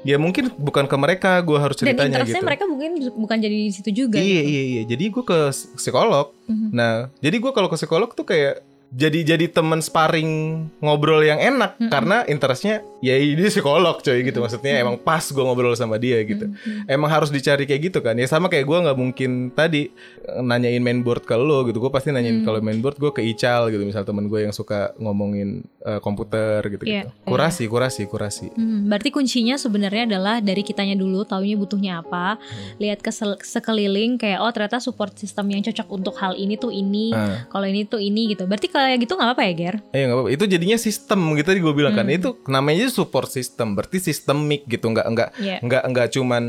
ya 0.04 0.18
mungkin 0.20 0.52
bukan 0.60 0.84
ke 0.84 0.96
mereka 1.00 1.40
gue 1.40 1.56
harus 1.56 1.80
dan 1.80 1.96
ceritanya 1.96 2.20
interestnya 2.20 2.44
gitu. 2.44 2.50
mereka 2.52 2.64
mungkin 2.68 2.92
bukan 3.16 3.38
jadi 3.40 3.56
di 3.56 3.72
situ 3.72 3.90
juga 4.06 4.20
iya 4.20 4.42
gitu. 4.44 4.52
iya 4.52 4.64
iya. 4.64 4.82
Jadi 4.90 5.04
gue 5.10 5.24
ke 5.24 5.40
psikolog. 5.78 6.32
Mhm. 6.50 6.68
nah 6.76 7.08
jadi 7.20 7.36
gue 7.40 7.52
kalau 7.52 7.68
ke 7.72 7.78
psikolog 7.80 8.12
tuh 8.12 8.28
kayak 8.28 8.62
jadi 8.94 9.26
jadi 9.26 9.50
teman 9.50 9.82
sparring 9.82 10.30
ngobrol 10.78 11.26
yang 11.26 11.42
enak 11.42 11.82
karena 11.90 12.22
interestnya 12.30 12.86
ya 13.02 13.18
dia 13.18 13.50
psikolog 13.50 13.98
coy 14.00 14.22
gitu. 14.22 14.38
Maksudnya 14.38 14.86
emang 14.86 15.02
pas 15.02 15.26
gue 15.26 15.42
ngobrol 15.42 15.74
sama 15.74 15.98
dia 15.98 16.22
gitu. 16.22 16.46
Emang 16.86 17.10
harus 17.10 17.34
dicari 17.34 17.66
kayak 17.66 17.90
gitu 17.90 18.00
kan. 18.06 18.14
Ya 18.14 18.30
sama 18.30 18.54
kayak 18.54 18.70
gue 18.70 18.78
nggak 18.86 18.98
mungkin 18.98 19.50
tadi 19.50 19.90
eh, 20.30 20.42
nanyain 20.46 20.86
mainboard 20.86 21.26
ke 21.26 21.34
lo 21.34 21.66
gitu. 21.66 21.82
Gue 21.82 21.90
pasti 21.90 22.14
nanyain 22.14 22.46
kalau 22.46 22.62
mainboard 22.62 23.02
gue 23.02 23.10
ke 23.10 23.26
Ical 23.26 23.74
gitu. 23.74 23.82
Misal 23.82 24.06
temen 24.06 24.30
gue 24.30 24.46
yang 24.46 24.54
suka 24.54 24.94
ngomongin 25.02 25.66
eh, 25.82 25.98
komputer 25.98 26.62
gitu 26.70 26.84
gitu 26.84 26.90
Iya, 26.90 27.04
kurasi 27.26 27.66
kurasi 27.66 28.06
kurasi. 28.06 28.52
Hmm, 28.54 28.92
berarti 28.92 29.10
kuncinya 29.10 29.56
sebenarnya 29.56 30.06
adalah 30.06 30.44
dari 30.44 30.62
kitanya 30.62 30.94
dulu, 30.94 31.24
taunya 31.24 31.56
butuhnya 31.56 32.04
apa, 32.04 32.36
Hmm. 32.38 32.78
lihat 32.78 33.00
ke 33.00 33.10
sekeliling 33.42 34.20
kayak 34.20 34.44
oh 34.44 34.52
ternyata 34.52 34.84
support 34.84 35.16
system 35.16 35.50
yang 35.50 35.64
cocok 35.64 35.88
untuk 35.90 36.16
hal 36.20 36.36
ini 36.36 36.60
tuh 36.60 36.70
ini, 36.70 37.16
Ah. 37.16 37.48
kalau 37.48 37.66
ini 37.66 37.88
tuh 37.88 38.04
ini 38.04 38.36
gitu. 38.36 38.44
Berarti 38.46 38.68
kayak 38.88 39.00
gitu 39.04 39.14
nggak 39.16 39.28
apa-apa 39.32 39.44
ya, 39.48 39.54
Ger? 39.54 39.76
Eh 39.92 40.04
nggak 40.04 40.18
apa-apa. 40.18 40.32
Itu 40.32 40.44
jadinya 40.46 40.78
sistem 40.78 41.20
gitu 41.34 41.48
tadi 41.48 41.60
gue 41.60 41.74
bilang 41.74 41.94
kan. 41.94 42.06
Hmm. 42.08 42.18
Itu 42.18 42.30
namanya 42.46 42.88
support 42.90 43.30
system. 43.30 43.74
Berarti 43.74 43.98
sistemik 44.00 44.68
gitu. 44.68 44.92
Nggak 44.92 45.08
nggak 45.08 45.30
Iya. 45.40 45.58
nggak 45.62 45.84
nggak 45.90 46.08
cuman 46.14 46.44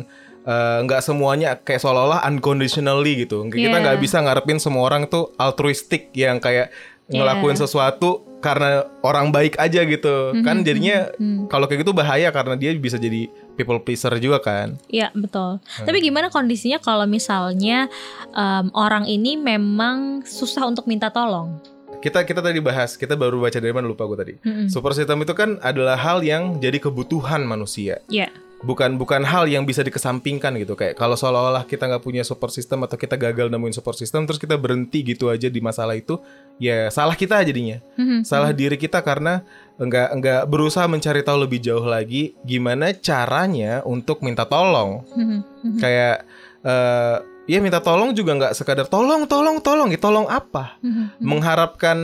eh, 0.45 0.79
nggak 0.85 1.00
semuanya 1.00 1.57
kayak 1.57 1.81
seolah-olah 1.81 2.21
unconditionally 2.29 3.25
gitu. 3.25 3.49
Kita 3.49 3.76
Iya. 3.76 3.81
nggak 3.81 3.99
bisa 3.99 4.21
ngarepin 4.21 4.61
semua 4.61 4.85
orang 4.85 5.09
tuh 5.09 5.33
altruistik 5.41 6.12
yang 6.12 6.37
kayak 6.37 6.69
ngelakuin 7.05 7.57
Iya. 7.57 7.64
sesuatu 7.64 8.25
karena 8.41 8.85
orang 9.00 9.33
baik 9.33 9.57
aja 9.57 9.81
gitu. 9.85 10.37
Hmm, 10.37 10.45
Kan 10.45 10.61
jadinya 10.64 11.09
hmm. 11.17 11.49
kalau 11.49 11.64
kayak 11.64 11.81
gitu 11.81 11.97
bahaya 11.97 12.29
karena 12.29 12.61
dia 12.61 12.76
bisa 12.76 13.00
jadi 13.00 13.25
people 13.57 13.81
pleaser 13.81 14.12
juga 14.21 14.37
kan. 14.41 14.76
Iya 14.88 15.09
betul. 15.17 15.64
Hmm. 15.64 15.85
Tapi 15.88 16.05
gimana 16.05 16.29
kondisinya 16.29 16.76
kalau 16.76 17.09
misalnya 17.09 17.88
em, 18.33 18.69
orang 18.76 19.09
ini 19.09 19.41
memang 19.41 20.25
susah 20.25 20.69
untuk 20.69 20.85
minta 20.85 21.09
tolong? 21.09 21.57
Kita 22.04 22.20
kita 22.23 22.38
tadi 22.38 22.61
bahas, 22.61 22.94
kita 22.94 23.16
baru 23.16 23.40
baca 23.40 23.56
dari 23.56 23.73
mana 23.73 23.88
lupa 23.88 24.04
gue 24.04 24.18
tadi. 24.18 24.34
Mm-mm. 24.38 24.68
Support 24.68 24.92
system 24.92 25.25
itu 25.25 25.32
kan 25.32 25.56
adalah 25.58 25.96
hal 25.96 26.20
yang 26.20 26.61
jadi 26.61 26.76
kebutuhan 26.78 27.40
manusia. 27.42 28.04
Iya. 28.06 28.28
bukan 28.64 28.96
bukan 28.96 29.28
hal 29.28 29.44
yang 29.44 29.68
bisa 29.68 29.84
dikesampingkan 29.84 30.56
gitu 30.56 30.73
kayak 30.73 30.96
kalau 30.96 31.12
seolah-olah 31.12 31.68
kita 31.68 31.84
nggak 31.84 32.00
punya 32.00 32.25
support 32.25 32.49
system 32.49 32.80
atau 32.80 32.96
kita 32.96 33.12
gagal 33.14 33.52
nemuin 33.52 33.76
support 33.76 33.92
system 33.92 34.25
terus 34.25 34.40
kita 34.40 34.56
berhenti 34.56 35.04
gitu 35.04 35.28
aja 35.28 35.52
di 35.52 35.61
masalah 35.61 35.92
itu 35.92 36.16
ya 36.56 36.88
salah 36.88 37.12
kita 37.12 37.44
jadinya 37.44 37.84
Mhm. 38.00 38.25
salah 38.25 38.56
diri 38.56 38.80
kita 38.80 39.04
karena 39.04 39.44
nggak 39.76 40.08
nggak 40.16 40.42
berusaha 40.49 40.88
mencari 40.88 41.20
tahu 41.20 41.44
lebih 41.44 41.61
jauh 41.61 41.84
lagi 41.84 42.32
gimana 42.40 42.96
caranya 42.96 43.84
untuk 43.84 44.25
minta 44.25 44.49
tolong 44.49 45.04
Mhm. 45.12 45.38
Mhm. 45.61 45.78
kayak 45.78 46.16
eh 46.64 47.16
ya 47.45 47.61
minta 47.61 47.79
tolong 47.79 48.13
juga 48.13 48.33
nggak 48.35 48.53
sekadar 48.55 48.87
tolong 48.87 49.29
tolong 49.29 49.61
tolong 49.61 49.89
ya 49.89 50.01
tolong 50.01 50.25
apa 50.27 50.81
Mhm. 50.81 51.21
mengharapkan 51.21 51.99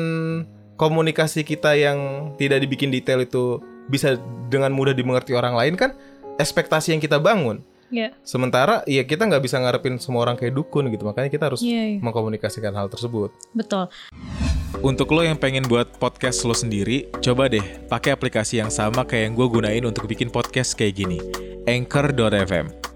komunikasi 0.76 1.42
kita 1.42 1.76
yang 1.76 1.98
tidak 2.36 2.60
dibikin 2.60 2.88
detail 2.88 3.20
itu 3.20 3.60
bisa 3.86 4.16
dengan 4.48 4.72
mudah 4.72 4.92
dimengerti 4.92 5.32
orang 5.32 5.52
lain 5.52 5.76
kan 5.76 5.92
ekspektasi 6.36 6.96
yang 6.96 7.00
kita 7.00 7.20
bangun. 7.20 7.60
Iya. 7.90 8.14
Sementara 8.22 8.86
ya 8.86 9.02
kita 9.02 9.26
nggak 9.26 9.42
bisa 9.42 9.58
ngarepin 9.58 9.98
semua 9.98 10.22
orang 10.22 10.38
kayak 10.38 10.54
dukun 10.54 10.88
gitu. 10.88 11.02
Makanya 11.02 11.26
kita 11.26 11.50
harus 11.50 11.60
Iya, 11.60 11.82
iya. 11.84 11.98
mengkomunikasikan 11.98 12.70
hal 12.70 12.86
tersebut. 12.86 13.34
Betul. 13.50 13.90
Untuk 14.80 15.10
lo 15.10 15.20
yang 15.20 15.36
pengen 15.36 15.66
buat 15.66 15.98
podcast 15.98 16.46
lo 16.46 16.54
sendiri, 16.54 17.10
coba 17.18 17.50
deh 17.50 17.60
pakai 17.90 18.14
aplikasi 18.14 18.62
yang 18.62 18.70
sama 18.70 19.02
kayak 19.02 19.28
yang 19.28 19.34
gue 19.34 19.48
gunain 19.50 19.84
untuk 19.84 20.06
bikin 20.06 20.30
podcast 20.30 20.78
kayak 20.78 20.96
gini. 20.96 21.18
Anchor.fm 21.66 22.89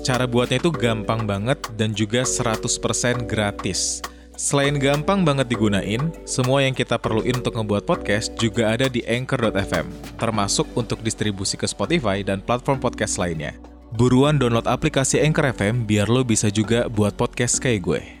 Cara 0.00 0.24
buatnya 0.24 0.56
itu 0.56 0.72
gampang 0.72 1.28
banget 1.28 1.60
dan 1.76 1.92
juga 1.92 2.24
100% 2.24 3.28
gratis. 3.28 4.00
Selain 4.40 4.72
gampang 4.80 5.20
banget 5.20 5.52
digunain, 5.52 6.00
semua 6.24 6.64
yang 6.64 6.72
kita 6.72 6.96
perluin 6.96 7.44
untuk 7.44 7.60
ngebuat 7.60 7.84
podcast 7.84 8.32
juga 8.40 8.72
ada 8.72 8.88
di 8.88 9.04
Anchor.fm, 9.04 10.16
termasuk 10.16 10.64
untuk 10.72 11.04
distribusi 11.04 11.60
ke 11.60 11.68
Spotify 11.68 12.24
dan 12.24 12.40
platform 12.40 12.80
podcast 12.80 13.20
lainnya. 13.20 13.52
Buruan 13.92 14.40
download 14.40 14.64
aplikasi 14.64 15.20
Anchor 15.20 15.52
FM 15.52 15.84
biar 15.84 16.08
lo 16.08 16.24
bisa 16.24 16.48
juga 16.48 16.88
buat 16.88 17.12
podcast 17.20 17.60
kayak 17.60 17.82
gue. 17.84 18.19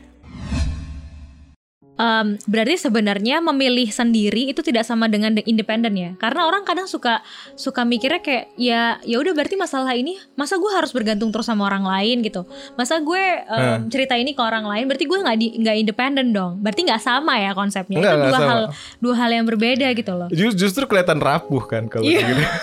Em, 2.00 2.40
berarti 2.42 2.80
sebenarnya 2.80 3.44
memilih 3.44 3.84
sendiri 3.86 4.48
itu 4.48 4.60
tidak 4.60 4.82
sama 4.82 5.04
dengan 5.04 5.36
de- 5.36 5.44
independen 5.44 5.92
ya? 5.92 6.10
Karena 6.16 6.48
orang 6.48 6.64
kadang 6.64 6.86
suka 6.86 7.20
suka 7.54 7.84
mikirnya 7.84 8.18
kayak 8.18 8.56
ya 8.56 8.96
ya 9.02 9.16
udah 9.16 9.30
berarti 9.30 9.52
masalah 9.54 9.92
ini 9.92 10.16
masa 10.32 10.56
gue 10.56 10.70
harus 10.70 10.88
bergantung 10.90 11.28
terus 11.28 11.44
sama 11.44 11.62
orang 11.62 11.84
lain 11.84 12.24
gitu? 12.24 12.48
Masa 12.72 12.96
gue 12.98 13.20
em, 13.42 13.84
cerita 13.86 14.16
ini 14.16 14.32
ke 14.32 14.40
orang 14.40 14.64
lain 14.64 14.88
berarti 14.88 15.04
gue 15.04 15.18
nggak 15.18 15.36
di 15.36 15.46
nggak 15.58 15.76
independen 15.78 16.26
dong? 16.30 16.56
Berarti 16.58 16.80
nggak 16.82 17.02
sama 17.02 17.36
ya 17.36 17.52
konsepnya? 17.52 18.00
Nggak, 18.00 18.14
itu 18.14 18.24
dua 18.24 18.32
sama. 18.34 18.48
hal 18.48 18.60
dua 18.96 19.14
hal 19.16 19.30
yang 19.30 19.44
berbeda 19.44 19.86
gitu 19.92 20.12
loh. 20.14 20.28
Ju- 20.30 20.56
Justru 20.56 20.86
kelihatan 20.86 21.20
rapuh 21.20 21.62
kan 21.62 21.84
kalau 21.84 22.02
kayak 22.02 22.24
gitu. 22.24 22.42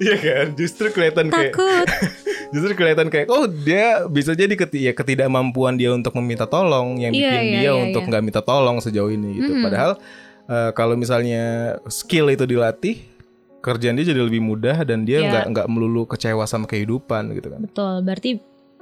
Iya 0.00 0.16
kan? 0.16 0.46
Justru 0.54 0.86
kelihatan 0.90 1.26
kayak 1.28 1.50
takut 1.50 1.86
justru 2.50 2.74
kelihatan 2.74 3.06
kayak 3.06 3.26
oh 3.26 3.46
dia 3.46 4.04
bisa 4.06 4.32
jadi 4.32 4.50
keti 4.52 4.86
ya 4.86 4.92
ketidakmampuan 4.92 5.74
dia 5.74 5.90
untuk 5.90 6.14
meminta 6.14 6.44
tolong 6.44 6.98
yang 6.98 7.10
Iya, 7.10 7.30
bikin 7.30 7.40
iya, 7.40 7.50
dia 7.52 7.62
iya, 7.62 7.72
untuk 7.74 8.02
iya. 8.02 8.08
nggak 8.08 8.22
minta 8.22 8.40
tolong 8.40 8.76
sejauh 8.78 9.08
ini 9.08 9.38
gitu. 9.38 9.52
Mhm. 9.52 9.62
Padahal 9.62 9.90
eh, 10.46 10.70
kalau 10.72 10.94
misalnya 10.94 11.42
skill 11.86 12.26
itu 12.28 12.42
dilatih 12.44 12.98
kerjaan 13.60 13.92
dia 13.92 14.08
jadi 14.08 14.20
lebih 14.20 14.40
mudah 14.40 14.82
dan 14.82 15.04
dia 15.04 15.20
Iya. 15.20 15.28
nggak 15.28 15.44
nggak 15.52 15.66
melulu 15.68 16.04
kecewa 16.04 16.42
sama 16.44 16.64
kehidupan 16.64 17.30
gitu 17.32 17.48
kan. 17.48 17.60
betul 17.60 17.94
berarti 18.00 18.30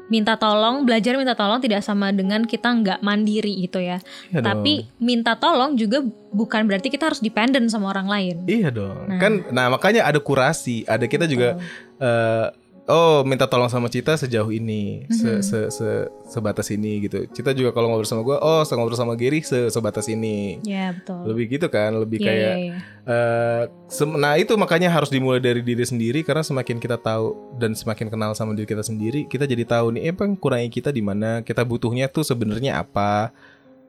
minta 0.09 0.39
tolong 0.39 0.89
belajar 0.89 1.19
minta 1.19 1.35
tolong 1.35 1.59
tidak 1.59 1.83
sama 1.83 2.09
dengan 2.09 2.41
kita 2.43 2.73
nggak 2.73 2.99
mandiri 3.03 3.53
gitu 3.61 3.77
ya 3.77 4.01
Iya 4.31 4.41
dong. 4.41 4.47
tapi 4.57 4.73
minta 4.97 5.37
tolong 5.37 5.75
juga 5.75 6.01
bukan 6.31 6.65
berarti 6.65 6.89
kita 6.89 7.13
harus 7.13 7.21
dependen 7.21 7.69
sama 7.69 7.93
orang 7.93 8.09
lain 8.09 8.37
Iya 8.47 8.71
dong. 8.71 9.05
Nah. 9.05 9.19
Kan 9.19 9.33
nah 9.51 9.69
makanya 9.69 10.07
ada 10.07 10.17
kurasi, 10.17 10.87
ada 10.87 11.05
kita 11.05 11.27
juga 11.27 11.61
eh, 11.99 12.47
oh 12.89 13.21
minta 13.23 13.45
tolong 13.45 13.69
sama 13.69 13.87
Cita 13.87 14.17
sejauh 14.17 14.49
ini, 14.49 15.05
se, 15.07 15.29
Mhm. 15.29 15.41
se, 15.41 15.59
se- 15.69 16.09
sebatas 16.27 16.69
ini 16.69 17.05
gitu. 17.05 17.29
Cita 17.29 17.53
juga 17.53 17.71
kalau 17.71 17.89
ngobrol 17.89 18.05
sama 18.05 18.21
gue, 18.23 18.35
oh 18.35 18.65
se- 18.65 18.73
ngobrol 18.73 18.97
sama 18.97 19.13
Giri 19.13 19.41
se, 19.41 19.69
sebatas 19.69 20.09
ini. 20.09 20.57
ya 20.63 20.91
betul 20.91 21.29
Lebih 21.29 21.45
gitu 21.55 21.69
kan, 21.69 21.93
lebih 21.95 22.19
Iya, 22.19 22.27
kayak 22.27 22.41
iya, 22.41 22.55
iya. 22.59 22.77
eh, 23.05 23.63
sem- 23.87 24.17
nah 24.17 24.35
itu 24.35 24.57
makanya 24.57 24.89
harus 24.89 25.09
dimulai 25.09 25.39
dari 25.39 25.61
diri 25.61 25.85
sendiri 25.85 26.21
karena 26.21 26.41
semakin 26.41 26.77
kita 26.77 26.97
tahu 26.97 27.37
dan 27.55 27.73
semakin 27.73 28.09
kenal 28.09 28.33
sama 28.33 28.53
diri 28.53 28.65
kita 28.65 28.81
sendiri, 28.81 29.25
kita 29.25 29.45
jadi 29.45 29.65
tahu 29.65 29.93
nih, 29.93 30.09
eh 30.09 30.15
kurangnya 30.35 30.69
kita 30.69 30.89
di 30.89 31.05
mana, 31.05 31.41
kita 31.41 31.63
butuhnya 31.63 32.09
tuh 32.09 32.25
sebenarnya 32.25 32.81
apa. 32.81 33.31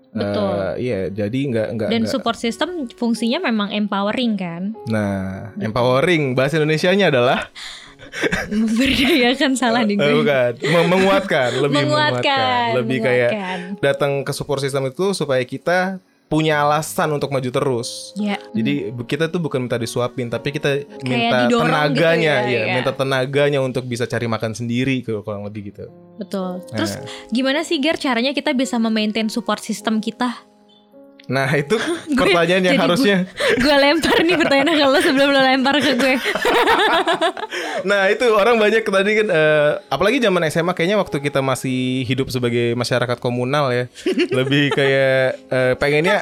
Betul. 0.10 0.54
Eh, 0.76 0.76
iya, 0.82 1.00
jadi 1.08 1.40
nggak 1.48 1.68
nggak 1.72 1.90
Dan 1.94 2.02
nggak- 2.02 2.10
support 2.10 2.34
system 2.34 2.90
fungsinya 2.90 3.38
memang 3.40 3.70
empowering 3.70 4.34
kan, 4.36 4.74
Nah, 4.90 5.54
empowering 5.56 6.34
bahasa 6.34 6.58
Indonesianya 6.58 7.14
adalah 7.14 7.46
memberdayakan 8.50 9.54
salah 9.54 9.82
nih 9.82 9.94
Eh, 9.94 10.02
gue. 10.02 10.14
bukan, 10.18 10.52
Mem- 10.64 10.90
menguatkan, 10.90 11.50
lebih 11.60 11.76
menguatkan, 11.84 12.68
lebih 12.76 12.98
kayak 13.00 13.30
menguatkan. 13.30 13.58
datang 13.80 14.12
ke 14.22 14.32
support 14.32 14.60
system 14.60 14.86
itu 14.86 15.14
supaya 15.14 15.42
kita 15.42 16.00
punya 16.26 16.62
alasan 16.62 17.10
untuk 17.10 17.30
maju 17.30 17.50
terus. 17.50 18.14
Ya, 18.14 18.38
Jadi 18.52 18.94
kita 19.04 19.26
tuh 19.28 19.40
bukan 19.40 19.66
minta 19.66 19.76
disuapin, 19.76 20.30
tapi 20.30 20.52
kita 20.52 20.86
minta 21.02 21.50
didorong 21.50 21.66
tenaganya, 21.66 22.46
gitu 22.46 22.54
ya, 22.54 22.54
ya, 22.54 22.62
iya. 22.62 22.74
minta 22.76 22.92
tenaganya 22.92 23.60
untuk 23.60 23.82
bisa 23.84 24.06
cari 24.06 24.26
makan 24.26 24.54
sendiri 24.54 25.02
kalau 25.02 25.22
kurang 25.22 25.42
lebih 25.44 25.74
gitu. 25.74 25.90
betul. 26.16 26.62
Terus 26.70 26.96
Nah. 26.96 27.10
gimana 27.30 27.60
sih 27.64 27.80
Ger 27.80 27.98
caranya 27.98 28.30
kita 28.30 28.54
bisa 28.54 28.78
memaintain 28.78 29.26
support 29.26 29.58
system 29.60 29.98
kita? 29.98 30.38
Nah 31.30 31.46
itu 31.62 31.78
pertanyaan 32.18 32.64
yang 32.66 32.82
harusnya. 32.82 33.30
Gue 33.62 33.76
lempar 33.78 34.18
nih 34.26 34.36
pertanyaan 34.36 34.74
ke 34.74 34.86
lo 34.90 35.00
sebelum 35.00 35.30
lo 35.30 35.42
lempar 35.46 35.78
ke 35.78 35.94
gue. 35.94 36.16
Nah 37.80 38.12
itu 38.12 38.28
orang 38.36 38.60
banyak 38.60 38.84
tadi 38.84 39.12
kan, 39.24 39.28
eh, 39.32 39.72
apalagi 39.88 40.20
zaman 40.20 40.44
SMA 40.52 40.76
kayaknya 40.76 41.00
waktu 41.00 41.24
kita 41.24 41.40
masih 41.40 42.04
hidup 42.04 42.28
sebagai 42.28 42.76
masyarakat 42.76 43.18
komunal 43.24 43.72
ya, 43.72 43.88
lebih 44.40 44.76
kayak 44.76 45.40
eh, 45.48 45.74
pengennya 45.80 46.20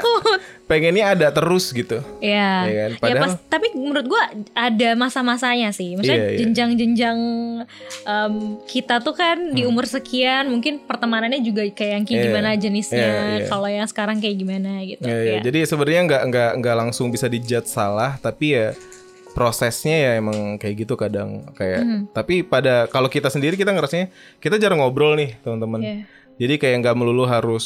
pengennya 0.67 1.09
ada 1.09 1.31
terus 1.31 1.71
gitu. 1.71 2.03
Ya, 2.19 2.67
Iya 2.67 2.75
kan? 2.83 2.89
ya 2.93 2.99
Padahal- 2.99 3.23
pas, 3.23 3.33
tapi 3.47 3.67
menurut 3.71 4.05
gue 4.05 4.21
ada 4.51 4.89
masa-masanya 4.93 5.71
sih. 5.71 5.95
Maksudnya 5.95 6.19
Iya, 6.19 6.29
iya. 6.29 6.37
jenjang-jenjang 6.43 7.17
em, 8.03 8.33
kita 8.63 8.99
tuh 8.99 9.11
kan 9.11 9.51
di 9.51 9.63
umur 9.63 9.83
sekian, 9.83 10.47
mungkin 10.47 10.83
pertemanannya 10.83 11.39
juga 11.39 11.63
kayak 11.65 11.91
yang 11.93 12.03
kayak 12.03 12.11
Hmm. 12.11 12.19
Iya, 12.19 12.27
gimana 12.29 12.49
jenisnya. 12.53 12.99
iya, 12.99 13.23
iya. 13.39 13.47
Kalau 13.47 13.67
yang 13.67 13.87
sekarang 13.87 14.19
kayak 14.19 14.35
gimana 14.37 14.71
gitu. 14.83 15.01
Ya, 15.01 15.15
ya. 15.15 15.31
Ya. 15.33 15.39
Jadi 15.41 15.59
sebenarnya 15.63 16.01
nggak 16.03 16.23
nggak 16.27 16.51
nggak 16.59 16.75
langsung 16.77 17.07
bisa 17.07 17.25
dijudge 17.25 17.65
salah, 17.65 18.19
tapi 18.19 18.51
ya 18.51 18.75
prosesnya 19.31 19.95
ya 19.95 20.11
emang 20.17 20.57
kayak 20.57 20.83
gitu 20.83 20.93
kadang 20.93 21.47
kayak. 21.53 21.79
Mhm. 21.79 21.99
Tapi 22.11 22.41
pada 22.41 22.87
kalau 22.87 23.07
kita 23.07 23.29
sendiri 23.29 23.53
kita 23.53 23.69
ngerasanya 23.69 24.11
kita 24.37 24.57
jarang 24.57 24.81
ngobrol 24.81 25.13
nih 25.13 25.37
teman-teman. 25.39 25.79
Iya. 25.79 25.95
Jadi 26.37 26.53
kayak 26.57 26.75
nggak 26.81 26.95
melulu 26.95 27.23
harus 27.23 27.65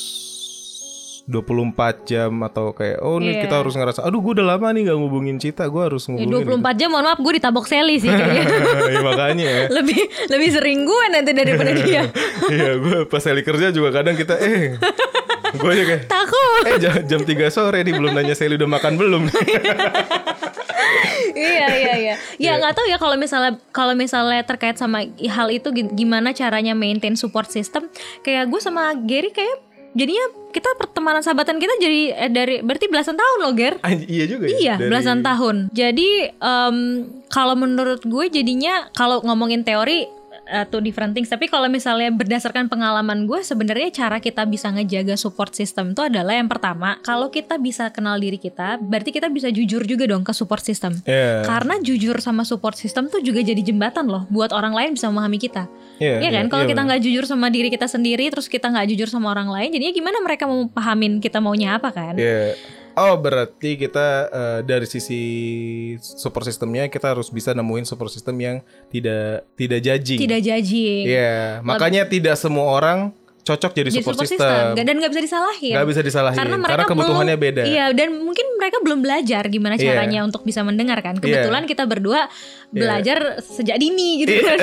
24 1.23 1.69
jam 2.03 2.31
atau 2.41 2.71
kayak 2.71 2.97
oh 2.99 3.17
nih 3.17 3.35
Iya. 3.35 3.41
kita 3.43 3.55
harus 3.57 3.73
ngerasa 3.73 4.01
aduh 4.01 4.19
gue 4.19 4.33
udah 4.35 4.47
lama 4.49 4.67
nih 4.69 4.81
nggak 4.83 4.97
ngubungin 4.97 5.37
Cita 5.37 5.65
gue 5.65 5.81
harus 5.81 6.05
Ya, 6.07 6.25
ngubungin 6.25 6.57
24 6.61 6.75
jam 6.75 6.89
mohon 6.89 7.05
maaf 7.05 7.19
gue 7.19 7.33
ditabok 7.35 7.65
Sally 7.65 7.97
sih 7.97 8.07
kayaknya. 8.07 8.43
ya 8.93 8.99
makanya 9.01 9.45
ya 9.45 9.63
lebih 9.77 10.01
lebih 10.27 10.49
sering 10.51 10.79
gue 10.81 11.03
nanti 11.09 11.31
daripada 11.31 11.71
dia. 11.73 12.01
iya 12.53 12.71
gue 12.75 12.97
pas 13.05 13.19
kali 13.19 13.41
kerja 13.41 13.69
juga 13.69 13.89
kadang 13.93 14.13
kita 14.13 14.35
eh 14.35 14.75
gue 15.51 15.69
aja 15.69 15.83
kayak 15.85 16.03
Takut. 16.07 16.63
Eh 16.63 16.77
jam, 16.79 16.93
jam 17.05 17.21
3 17.21 17.27
sore 17.49 17.79
nih 17.81 17.93
belum 17.93 18.11
nanya 18.11 18.33
Sally 18.33 18.55
udah 18.55 18.69
makan 18.69 18.93
belum. 18.95 19.27
iya 21.33 21.67
iya 21.71 21.93
iya. 21.97 22.15
Ya 22.37 22.51
nggak 22.55 22.73
tahu 22.73 22.85
ya 22.85 22.97
kalau 22.97 23.15
misalnya 23.15 23.51
kalau 23.69 23.93
misalnya 23.93 24.41
terkait 24.41 24.75
sama 24.75 25.01
hal 25.05 25.47
itu 25.49 25.69
gi- 25.69 25.91
gimana 25.93 26.31
caranya 26.31 26.73
maintain 26.73 27.15
support 27.15 27.47
system. 27.47 27.87
Kayak 28.21 28.47
gue 28.47 28.59
sama 28.59 28.91
Gary 28.97 29.29
kayak 29.29 29.70
jadinya 29.91 30.25
kita 30.51 30.67
pertemanan 30.75 31.19
sahabatan 31.19 31.57
kita 31.57 31.73
jadi 31.79 32.01
eh, 32.17 32.31
dari 32.31 32.55
berarti 32.59 32.87
belasan 32.87 33.15
tahun 33.15 33.37
loh 33.39 33.53
Ger. 33.53 33.75
Anj- 33.81 34.07
iya 34.07 34.25
juga 34.27 34.45
ya. 34.45 34.51
Iya, 34.51 34.73
dari- 34.77 34.89
belasan 34.91 35.19
tahun. 35.21 35.55
Jadi 35.71 36.09
em, 36.33 36.77
kalau 37.27 37.55
menurut 37.55 38.01
gue 38.01 38.25
jadinya 38.27 38.91
kalau 38.91 39.19
ngomongin 39.21 39.63
teori 39.63 40.07
uh, 40.51 40.65
two 40.67 40.83
different 40.83 41.15
things. 41.15 41.31
Tapi 41.31 41.47
kalau 41.47 41.71
misalnya 41.71 42.11
berdasarkan 42.11 42.67
pengalaman 42.67 43.23
gue, 43.25 43.39
sebenarnya 43.41 43.89
cara 43.95 44.19
kita 44.19 44.43
bisa 44.43 44.67
ngejaga 44.69 45.15
support 45.15 45.55
system 45.55 45.95
itu 45.95 46.03
adalah 46.03 46.35
yang 46.35 46.51
pertama, 46.51 46.99
kalau 47.01 47.31
kita 47.31 47.55
bisa 47.55 47.87
kenal 47.89 48.19
diri 48.19 48.35
kita, 48.35 48.77
berarti 48.83 49.15
kita 49.15 49.31
bisa 49.31 49.47
jujur 49.47 49.87
juga 49.87 50.03
dong 50.05 50.27
ke 50.27 50.35
support 50.35 50.61
system. 50.61 50.99
Iya. 51.07 51.47
Karena 51.47 51.79
jujur 51.79 52.19
sama 52.19 52.43
support 52.43 52.75
system 52.75 53.07
tuh 53.07 53.23
juga 53.23 53.39
jadi 53.39 53.63
jembatan 53.63 54.11
loh 54.11 54.27
buat 54.27 54.51
orang 54.51 54.75
lain 54.75 54.89
bisa 54.99 55.07
memahami 55.07 55.39
kita. 55.39 55.71
Iya, 55.97 56.19
kan? 56.19 56.29
iya, 56.29 56.41
Kalau 56.51 56.63
iya, 56.67 56.71
kita 56.75 56.81
nggak 56.83 57.01
jujur 57.01 57.23
sama 57.23 57.47
diri 57.47 57.71
kita 57.71 57.87
sendiri, 57.87 58.27
terus 58.27 58.51
kita 58.51 58.67
nggak 58.67 58.87
jujur 58.91 59.07
sama 59.07 59.31
orang 59.31 59.47
lain, 59.47 59.71
jadinya 59.71 59.93
gimana 59.95 60.17
mereka 60.19 60.43
mau 60.45 60.67
pahamin 60.67 61.23
kita 61.23 61.39
maunya 61.39 61.79
apa 61.79 61.89
kan? 61.95 62.19
Iya. 62.19 62.59
Oh 62.95 63.15
berarti 63.15 63.79
kita 63.79 64.07
eh, 64.27 64.59
dari 64.67 64.87
sisi 64.87 65.21
support 66.01 66.43
systemnya 66.43 66.91
kita 66.91 67.15
harus 67.15 67.31
bisa 67.31 67.55
nemuin 67.55 67.87
support 67.87 68.11
system 68.11 68.35
yang 68.41 68.57
tidak 68.91 69.47
tidak 69.55 69.79
judging. 69.79 70.19
Tidak 70.19 70.41
judging. 70.43 71.03
Iya, 71.07 71.63
makanya 71.63 72.03
tidak 72.07 72.35
semua 72.35 72.67
orang 72.67 73.15
cocok 73.41 73.71
jadi, 73.73 73.89
Jadi 73.89 73.97
support, 73.97 74.17
system. 74.21 74.45
Nggak- 74.73 74.85
dan 74.85 74.95
nggak 74.97 75.11
bisa 75.11 75.23
disalahin. 75.23 75.73
Nggak 75.73 75.87
bisa 75.87 76.01
disalahin 76.01 76.37
Karena 76.37 76.55
karena, 76.55 76.65
mereka 76.67 76.83
kebutuhannya 76.85 77.35
belum, 77.35 77.47
beda. 77.49 77.61
Iya, 77.65 77.85
dan 77.91 78.07
mungkin 78.15 78.45
mereka 78.55 78.77
belum 78.79 78.99
belajar 79.01 79.43
gimana 79.47 79.75
Iya. 79.75 79.85
caranya 79.87 80.19
untuk 80.21 80.41
bisa 80.41 80.61
mendengar 80.61 80.97
kan. 80.99 81.17
Kebetulan 81.17 81.65
kita 81.65 81.83
berdua 81.83 82.29
belajar 82.69 83.17
sejak 83.41 83.75
dini 83.75 84.21
gitu 84.21 84.39
kan. 84.39 84.57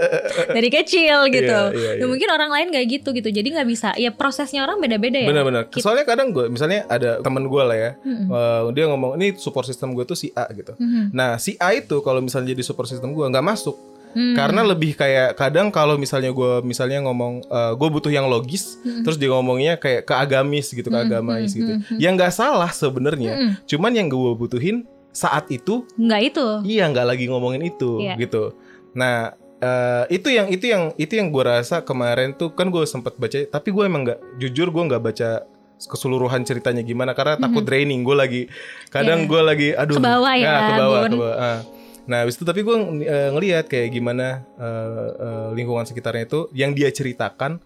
Dari 0.56 0.68
kecil 0.68 1.30
gitu. 1.30 1.60
Iya, 1.70 1.72
iya, 1.72 1.90
Ya, 1.94 2.02
iya. 2.02 2.04
mungkin 2.04 2.28
orang 2.28 2.50
lain 2.50 2.68
kayak 2.70 2.86
gitu 2.92 3.08
gitu. 3.12 3.28
Jadi 3.28 3.48
nggak 3.50 3.68
bisa. 3.68 3.94
Ya 3.94 4.10
prosesnya 4.10 4.62
orang 4.62 4.78
beda-beda 4.78 5.16
ya. 5.16 5.28
Benar-benar. 5.30 5.70
Soalnya 5.74 6.04
kadang 6.04 6.30
gue, 6.30 6.46
misalnya 6.48 6.84
ada 6.86 7.20
temen 7.20 7.46
gue 7.46 7.62
lah 7.62 7.76
ya, 7.76 7.90
Mm-mm. 7.98 8.26
eh, 8.28 8.62
dia 8.72 8.84
ngomong 8.86 9.14
ini 9.14 9.34
support 9.34 9.64
system 9.64 9.92
gue 9.92 10.02
tuh 10.02 10.14
si 10.14 10.28
A 10.32 10.50
gitu. 10.50 10.74
Mhm. 10.74 11.10
Nah 11.10 11.38
si 11.38 11.54
A 11.56 11.72
itu 11.72 12.00
kalau 12.00 12.18
misalnya 12.18 12.50
jadi 12.50 12.62
support 12.62 12.86
system 12.86 13.10
gue 13.10 13.24
nggak 13.24 13.44
masuk. 13.44 13.93
Hmm. 14.14 14.32
Karena 14.32 14.62
lebih 14.62 14.94
kayak 14.94 15.34
kadang 15.34 15.68
kalau 15.68 15.94
misalnya 15.94 16.30
gue 16.30 16.62
misalnya 16.62 17.02
ngomong 17.02 17.42
gue 17.74 17.88
butuh 17.90 18.08
yang 18.08 18.24
logis, 18.24 18.78
terus 19.02 19.18
dia 19.18 19.28
ngomongnya 19.28 19.74
kayak 19.74 20.06
ke 20.06 20.14
agamis 20.14 20.70
gitu, 20.70 20.86
ke 20.86 20.94
agamais 20.96 21.50
gitu. 21.50 21.82
Yang 21.94 22.12
nggak 22.16 22.32
salah 22.32 22.70
sebenarnya, 22.70 23.32
Mm-mm. 23.34 23.50
cuman 23.66 23.92
yang 23.92 24.06
gue 24.06 24.32
butuhin 24.32 24.86
saat 25.10 25.46
itu 25.48 25.82
Nggak 25.94 26.20
itu. 26.24 26.46
iya 26.64 26.86
nggak 26.86 27.06
lagi 27.06 27.24
ngomongin 27.26 27.62
itu 27.64 27.98
Iya. 27.98 28.14
gitu. 28.16 28.54
Nah 28.94 29.30
eh, 29.56 30.04
itu 30.10 30.26
yang 30.28 30.46
itu 30.46 30.66
yang 30.66 30.90
itu 30.94 31.14
yang 31.14 31.30
gue 31.30 31.40
rasa 31.40 31.80
kemarin 31.80 32.34
tuh 32.34 32.50
kan 32.50 32.66
gue 32.66 32.82
sempat 32.84 33.14
baca, 33.14 33.34
tapi 33.44 33.70
gue 33.70 33.82
emang 33.82 34.02
nggak 34.04 34.38
jujur 34.38 34.70
gue 34.70 34.82
nggak 34.84 35.00
baca 35.00 35.30
keseluruhan 35.76 36.42
ceritanya 36.42 36.80
gimana 36.80 37.12
karena 37.12 37.34
takut 37.36 37.62
draining 37.62 38.02
gue 38.02 38.14
lagi 38.14 38.42
kadang 38.88 39.22
Iya. 39.22 39.30
gue 39.30 39.40
lagi 39.42 39.68
aduh 39.72 39.96
Kebawa 39.98 40.32
ya, 40.34 40.46
ke 40.46 40.72
bawah, 40.76 41.00
ke 41.00 41.08
bawah. 41.12 41.34
Ah. 41.36 41.58
Nah, 42.04 42.20
habis 42.20 42.36
itu 42.36 42.44
tapi 42.44 42.60
gue 42.60 42.76
eh, 43.02 43.30
ngelihat 43.32 43.64
kayak 43.64 43.88
gimana 43.90 44.44
eh, 44.54 45.08
eh, 45.14 45.48
lingkungan 45.52 45.84
sekitarnya 45.84 46.24
itu 46.24 46.52
yang 46.52 46.72
dia 46.72 46.88
ceritakan 46.88 47.60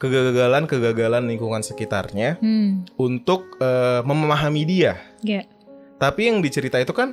kegagalan-kegagalan 0.00 1.28
lingkungan 1.28 1.60
sekitarnya 1.60 2.38
Hmm. 2.38 2.86
untuk 2.96 3.58
eh, 3.58 4.00
memahami 4.02 4.62
dia. 4.64 4.96
Ya. 5.20 5.44
Tapi 5.98 6.32
yang 6.32 6.40
dicerita 6.40 6.80
itu 6.80 6.90
kan 6.90 7.12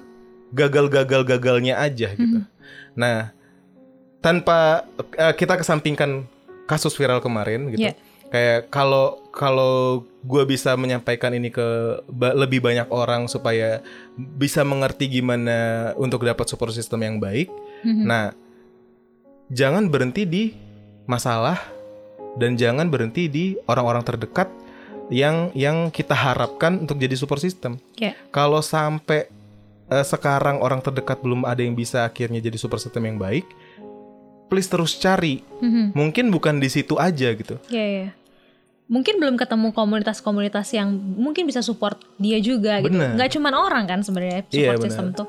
gagal-gagal-gagalnya 0.51 1.75
aja 1.75 2.13
gitu. 2.13 2.39
Nah, 2.95 3.35
tanpa 4.19 4.87
eh, 5.13 5.33
kita 5.33 5.59
kesampingkan 5.59 6.23
kasus 6.65 6.95
viral 6.95 7.19
kemarin 7.19 7.67
gitu. 7.69 7.83
Iya. 7.83 7.93
Kayak 8.27 8.67
kalau 8.67 9.23
kalau 9.31 10.03
gue 10.27 10.43
bisa 10.43 10.75
menyampaikan 10.75 11.31
ini 11.31 11.47
ke 11.47 11.63
ba- 12.11 12.35
lebih 12.35 12.59
banyak 12.59 12.91
orang 12.91 13.31
supaya 13.31 13.79
bisa 14.17 14.67
mengerti 14.67 15.07
gimana 15.07 15.91
untuk 15.95 16.27
dapat 16.27 16.43
support 16.49 16.75
system 16.75 17.05
yang 17.07 17.17
baik. 17.23 17.47
Mhm. 17.87 18.03
Nah, 18.03 18.35
jangan 19.47 19.87
berhenti 19.87 20.27
di 20.27 20.43
masalah 21.07 21.55
dan 22.35 22.59
jangan 22.59 22.91
berhenti 22.91 23.31
di 23.31 23.55
orang-orang 23.65 24.03
terdekat 24.03 24.51
yang 25.07 25.55
yang 25.55 25.87
kita 25.87 26.11
harapkan 26.11 26.83
untuk 26.83 26.99
jadi 26.99 27.15
support 27.15 27.39
system. 27.39 27.79
Ya. 27.95 28.11
Kalau 28.35 28.59
sampai 28.59 29.31
eh, 29.87 30.03
sekarang 30.03 30.59
orang 30.59 30.83
terdekat 30.83 31.23
belum 31.23 31.47
ada 31.47 31.63
yang 31.63 31.79
bisa 31.79 32.03
akhirnya 32.03 32.43
jadi 32.43 32.59
support 32.59 32.83
system 32.83 33.07
yang 33.07 33.15
baik, 33.15 33.47
please 34.51 34.67
terus 34.67 34.99
cari. 34.99 35.39
Mhm. 35.63 35.95
Mungkin 35.95 36.27
bukan 36.27 36.59
di 36.59 36.67
situ 36.67 36.99
aja 36.99 37.31
gitu. 37.31 37.55
Iya, 37.71 37.85
iya. 37.87 38.07
Mungkin 38.87 39.19
belum 39.19 39.35
ketemu 39.35 39.75
komunitas-komunitas 39.75 40.71
yang 40.71 40.95
mungkin 40.95 41.43
bisa 41.43 41.59
support 41.59 41.99
dia 42.15 42.39
juga 42.39 42.79
gitu. 42.79 42.95
Bener. 42.95 43.19
Nggak 43.19 43.29
cuman 43.35 43.53
orang 43.53 43.83
kan 43.83 43.99
sebenarnya 43.99 44.47
Iya, 44.47 44.71
support 44.71 44.77
bener. 44.79 44.85
system 44.87 45.07
tuh. 45.11 45.27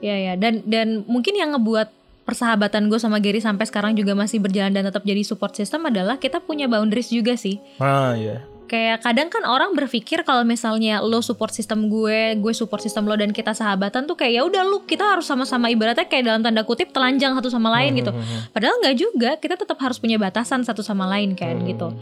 Iya, 0.00 0.16
iya. 0.16 0.32
Dan 0.40 0.64
dan 0.64 1.04
mungkin 1.04 1.36
yang 1.36 1.52
ngebuat 1.52 1.92
persahabatan 2.24 2.88
gue 2.88 2.96
sama 2.96 3.20
Gary 3.20 3.44
sampai 3.44 3.68
sekarang 3.68 3.92
juga 3.92 4.16
masih 4.16 4.40
berjalan 4.40 4.72
dan 4.72 4.88
tetap 4.88 5.04
jadi 5.04 5.20
support 5.20 5.52
system 5.52 5.84
adalah 5.84 6.16
kita 6.16 6.40
punya 6.40 6.64
boundaries 6.64 7.12
juga 7.12 7.36
sih. 7.36 7.60
Ah 7.76 8.16
ya. 8.16 8.40
Kayak 8.64 9.04
kadang 9.04 9.28
kan 9.28 9.44
orang 9.44 9.76
berpikir 9.76 10.24
kalau 10.24 10.40
misalnya 10.40 11.04
lo 11.04 11.20
support 11.20 11.52
system 11.52 11.92
gue, 11.92 12.40
gue 12.40 12.52
support 12.56 12.80
system 12.80 13.04
lo 13.04 13.12
dan 13.12 13.36
kita 13.36 13.52
sahabatan 13.52 14.08
tuh 14.08 14.16
kayak 14.16 14.40
ya 14.40 14.42
udah 14.48 14.64
lu 14.64 14.80
kita 14.88 15.04
harus 15.04 15.28
sama-sama 15.28 15.68
ibaratnya 15.68 16.08
kayak 16.08 16.24
dalam 16.24 16.40
tanda 16.40 16.64
kutip 16.64 16.88
telanjang 16.88 17.36
satu 17.36 17.52
sama 17.52 17.68
lain 17.68 17.92
gitu. 18.00 18.16
Padahal 18.56 18.80
nggak 18.80 18.96
juga, 18.96 19.30
kita 19.36 19.60
tetap 19.60 19.76
harus 19.84 20.00
punya 20.00 20.16
batasan 20.16 20.64
satu 20.64 20.80
sama 20.80 21.04
lain 21.04 21.36
kan 21.36 21.60
gitu. 21.68 21.92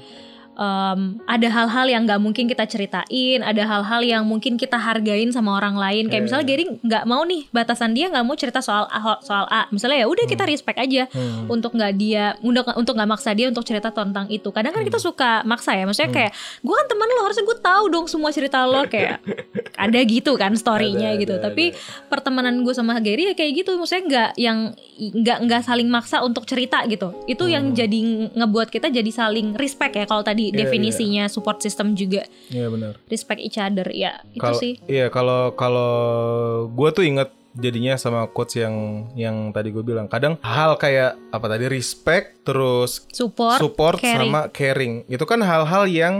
Em, 0.53 1.17
ada 1.25 1.49
hal-hal 1.49 1.88
yang 1.88 2.05
nggak 2.05 2.21
mungkin 2.21 2.45
kita 2.45 2.69
ceritain, 2.69 3.41
ada 3.41 3.65
hal-hal 3.65 4.05
yang 4.05 4.29
mungkin 4.29 4.61
kita 4.61 4.77
hargain 4.77 5.33
sama 5.33 5.57
orang 5.57 5.81
lain. 5.81 6.12
Kayak 6.12 6.29
misalnya 6.29 6.45
Gary 6.45 6.65
nggak 6.77 7.05
mau 7.09 7.25
nih 7.25 7.49
batasan 7.49 7.97
dia 7.97 8.12
nggak 8.12 8.21
mau 8.21 8.37
cerita 8.37 8.61
soal 8.61 8.85
A, 8.93 9.17
soal 9.25 9.49
A. 9.49 9.65
Misalnya 9.73 10.05
ya 10.05 10.07
udah 10.12 10.29
kita 10.29 10.45
respect 10.45 10.77
aja 10.77 11.09
Hmm. 11.09 11.49
untuk 11.49 11.73
nggak 11.73 11.93
dia 11.97 12.37
untuk 12.45 12.69
untuk 12.77 12.93
nggak 12.93 13.09
maksa 13.09 13.33
dia 13.33 13.49
untuk 13.49 13.65
cerita 13.65 13.88
tentang 13.88 14.29
itu. 14.29 14.45
Kadang 14.53 14.77
kan 14.77 14.85
kita 14.85 15.01
suka 15.01 15.41
maksa 15.49 15.73
ya, 15.73 15.88
maksudnya 15.88 16.12
kayak 16.12 16.33
gue 16.61 16.75
kan 16.77 16.87
teman 16.87 17.09
lo 17.09 17.21
harusnya 17.25 17.45
gue 17.49 17.59
tahu 17.59 17.85
dong 17.88 18.07
semua 18.12 18.29
cerita 18.29 18.69
lo 18.69 18.85
kayak 18.85 19.25
ada 19.81 19.99
gitu 20.05 20.37
kan 20.37 20.53
storynya 20.53 21.17
Ada, 21.17 21.21
gitu. 21.21 21.35
ada, 21.41 21.49
Tapi 21.49 21.73
pertemanan 22.12 22.61
gue 22.61 22.75
sama 22.77 23.01
Gary 23.01 23.33
ya 23.33 23.35
kayak 23.35 23.65
gitu, 23.65 23.73
maksudnya 23.81 24.05
nggak 24.05 24.31
yang 24.37 24.59
nggak 25.01 25.38
nggak 25.49 25.62
saling 25.65 25.88
maksa 25.88 26.21
untuk 26.21 26.45
cerita 26.45 26.85
gitu. 26.85 27.17
Itu 27.25 27.49
yang 27.49 27.73
jadi 27.73 28.29
ngebuat 28.37 28.69
kita 28.69 28.93
jadi 28.93 29.09
saling 29.09 29.57
respect 29.57 29.97
ya 29.97 30.05
kalau 30.05 30.21
tadi 30.21 30.52
Hmm. 30.53 30.55
Iya, 30.55 30.61
definisinya 30.62 31.25
support 31.27 31.59
system 31.59 31.93
juga 31.93 32.29
Iya 32.47 32.69
benar. 32.69 32.93
respect 33.07 33.41
each 33.41 33.57
other 33.57 33.88
ya 33.88 34.21
itu 34.29 34.38
Kalau 34.38 34.59
sih. 34.59 34.77
iya 34.85 35.09
kalau 35.09 35.53
kalau 35.53 35.93
gue 36.69 36.88
tuh 36.93 37.03
inget 37.03 37.29
jadinya 37.53 37.95
sama 37.95 38.25
quotes 38.27 38.57
yang 38.57 38.73
yang 39.12 39.37
tadi 39.51 39.69
gue 39.69 39.81
bilang 39.83 40.05
kadang 40.07 40.37
hal 40.41 40.73
kayak 40.75 41.17
apa 41.29 41.47
tadi 41.47 41.67
respect 41.67 42.41
terus 42.43 43.05
Support, 43.09 43.57
support 43.59 43.97
caring. 43.97 44.29
sama 44.29 44.41
caring 44.49 44.95
itu 45.07 45.21
kan 45.23 45.37
hal-hal 45.38 45.85
yang 45.85 46.15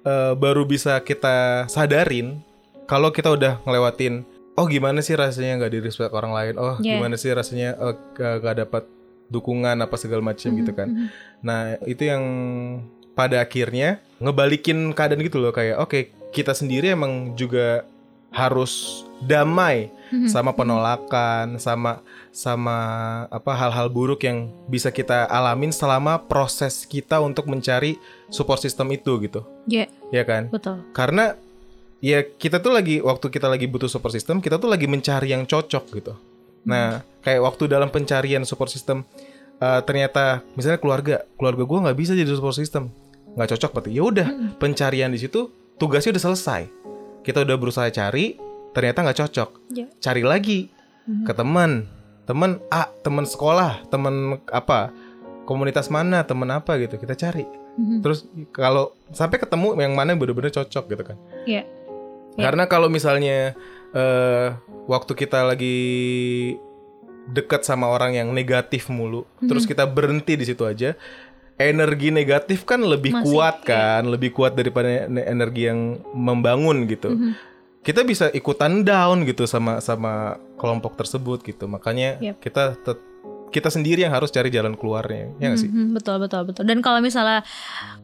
eh, 0.00 0.32
baru 0.32 0.62
bisa 0.64 0.98
kita 0.98 1.66
sadarin 1.66 2.38
kalau 2.86 3.10
kita 3.10 3.30
udah 3.30 3.58
ngelewatin 3.60 4.22
oh 4.54 4.66
gimana 4.66 4.98
sih 4.98 5.12
rasanya 5.12 5.58
nggak 5.58 5.72
di 5.72 5.80
respect 5.80 6.10
orang 6.10 6.30
lain 6.30 6.54
oh 6.54 6.78
Yeah. 6.78 6.98
gimana 6.98 7.14
sih 7.14 7.30
rasanya 7.30 7.74
eh, 7.76 7.94
gak, 8.12 8.34
gak 8.40 8.56
dapat 8.60 8.84
dukungan 9.26 9.74
apa 9.76 9.94
segala 9.94 10.22
macam 10.24 10.50
gitu 10.52 10.70
kan 10.70 10.86
Mhm. 10.86 11.06
nah 11.40 11.60
itu 11.82 12.02
yang 12.04 12.22
pada 13.12 13.40
akhirnya 13.40 13.98
ngebalikin 14.18 14.92
keadaan 14.92 15.20
gitu 15.20 15.38
loh 15.38 15.50
kayak 15.50 15.76
oke 15.78 16.00
kita 16.30 16.52
sendiri 16.52 16.92
emang 16.92 17.34
juga 17.34 17.82
harus 18.30 19.02
damai 19.20 19.90
Mhm. 20.10 20.26
sama 20.26 20.50
penolakan 20.50 21.54
sama 21.62 22.02
sama 22.34 22.76
apa 23.30 23.54
hal-hal 23.54 23.86
buruk 23.86 24.26
yang 24.26 24.50
bisa 24.66 24.90
kita 24.90 25.26
alamin 25.26 25.70
selama 25.70 26.18
proses 26.18 26.82
kita 26.82 27.22
untuk 27.22 27.46
mencari 27.46 27.94
support 28.26 28.58
system 28.58 28.90
itu 28.90 29.22
gitu. 29.22 29.46
Ya, 29.66 29.86
ya 30.10 30.26
kan? 30.26 30.50
Betul. 30.50 30.82
karena 30.90 31.38
ya 32.02 32.26
kita 32.26 32.58
tuh 32.58 32.74
lagi 32.74 32.98
waktu 32.98 33.30
kita 33.30 33.46
lagi 33.46 33.70
butuh 33.70 33.86
support 33.86 34.10
system 34.10 34.42
kita 34.42 34.58
tuh 34.58 34.66
lagi 34.66 34.90
mencari 34.90 35.30
yang 35.30 35.46
cocok 35.46 35.84
gitu. 35.94 36.14
Nah 36.66 37.06
kayak 37.22 37.46
waktu 37.46 37.70
dalam 37.70 37.86
pencarian 37.86 38.42
support 38.42 38.66
system 38.66 39.06
eh, 39.60 39.80
ternyata 39.84 40.40
misalnya 40.56 40.80
keluarga 40.80 41.16
keluarga 41.36 41.62
gue 41.64 41.78
nggak 41.86 41.98
bisa 41.98 42.12
jadi 42.16 42.28
support 42.32 42.56
system 42.56 42.88
nggak 43.36 43.54
cocok 43.56 43.70
berarti 43.76 43.90
ya 43.94 44.02
udah 44.02 44.28
pencarian 44.58 45.12
di 45.12 45.20
situ 45.20 45.52
tugasnya 45.78 46.16
udah 46.18 46.24
selesai 46.26 46.62
kita 47.22 47.44
udah 47.46 47.56
berusaha 47.60 47.86
cari 47.92 48.34
ternyata 48.72 49.04
nggak 49.06 49.18
cocok 49.26 49.50
Ya. 49.70 49.86
cari 50.02 50.22
lagi 50.24 50.66
ke 51.26 51.32
teman 51.34 51.86
teman 52.26 52.58
A 52.70 52.90
teman 53.02 53.26
sekolah 53.26 53.86
teman 53.86 54.38
apa 54.50 54.90
komunitas 55.46 55.90
mana 55.90 56.22
teman 56.22 56.50
apa 56.50 56.78
gitu 56.78 56.98
kita 56.98 57.14
cari 57.14 57.46
Mhm. 57.70 58.02
Terus 58.02 58.26
kalau 58.50 58.92
sampai 59.14 59.38
ketemu 59.38 59.78
yang 59.78 59.94
mana 59.94 60.12
yang 60.12 60.20
bener-bener 60.20 60.50
cocok 60.50 60.84
gitu 60.90 61.02
kan. 61.06 61.16
Iya. 61.46 61.62
Iya. 62.34 62.42
Karena 62.42 62.66
kalau 62.66 62.90
misalnya 62.90 63.54
eh 63.94 64.46
waktu 64.86 65.12
kita 65.14 65.46
lagi 65.46 65.78
dekat 67.30 67.62
sama 67.62 67.86
orang 67.86 68.14
yang 68.14 68.28
negatif 68.30 68.90
mulu, 68.90 69.26
Mhm. 69.38 69.48
terus 69.48 69.64
kita 69.64 69.86
berhenti 69.86 70.34
di 70.34 70.44
situ 70.44 70.66
aja, 70.66 70.94
energi 71.56 72.08
negatif 72.08 72.64
kan 72.64 72.80
lebih 72.80 73.12
Masih, 73.12 73.24
kuat 73.28 73.56
iya. 73.62 73.68
kan, 73.68 74.02
lebih 74.08 74.32
kuat 74.32 74.56
daripada 74.56 75.06
ne- 75.06 75.28
energi 75.28 75.68
yang 75.68 76.00
membangun 76.12 76.88
gitu. 76.88 77.12
Mhm. 77.12 77.32
Kita 77.80 78.04
bisa 78.04 78.28
ikutan 78.32 78.84
down 78.84 79.24
gitu 79.24 79.48
sama 79.48 79.80
sama 79.80 80.36
kelompok 80.60 81.00
tersebut 81.00 81.40
gitu. 81.44 81.64
Makanya 81.64 82.20
Yep. 82.20 82.36
kita 82.40 82.76
tet- 82.80 83.08
kita 83.50 83.68
sendiri 83.68 84.02
yang 84.02 84.14
harus 84.14 84.30
cari 84.30 84.48
jalan 84.48 84.74
keluarnya, 84.74 85.30
ya 85.36 85.50
nggak 85.50 85.60
sih? 85.60 85.68
Mhm, 85.68 85.92
betul 85.92 86.16
betul 86.18 86.42
betul. 86.46 86.64
Dan 86.64 86.78
kalau 86.80 86.98
misalnya 86.98 87.42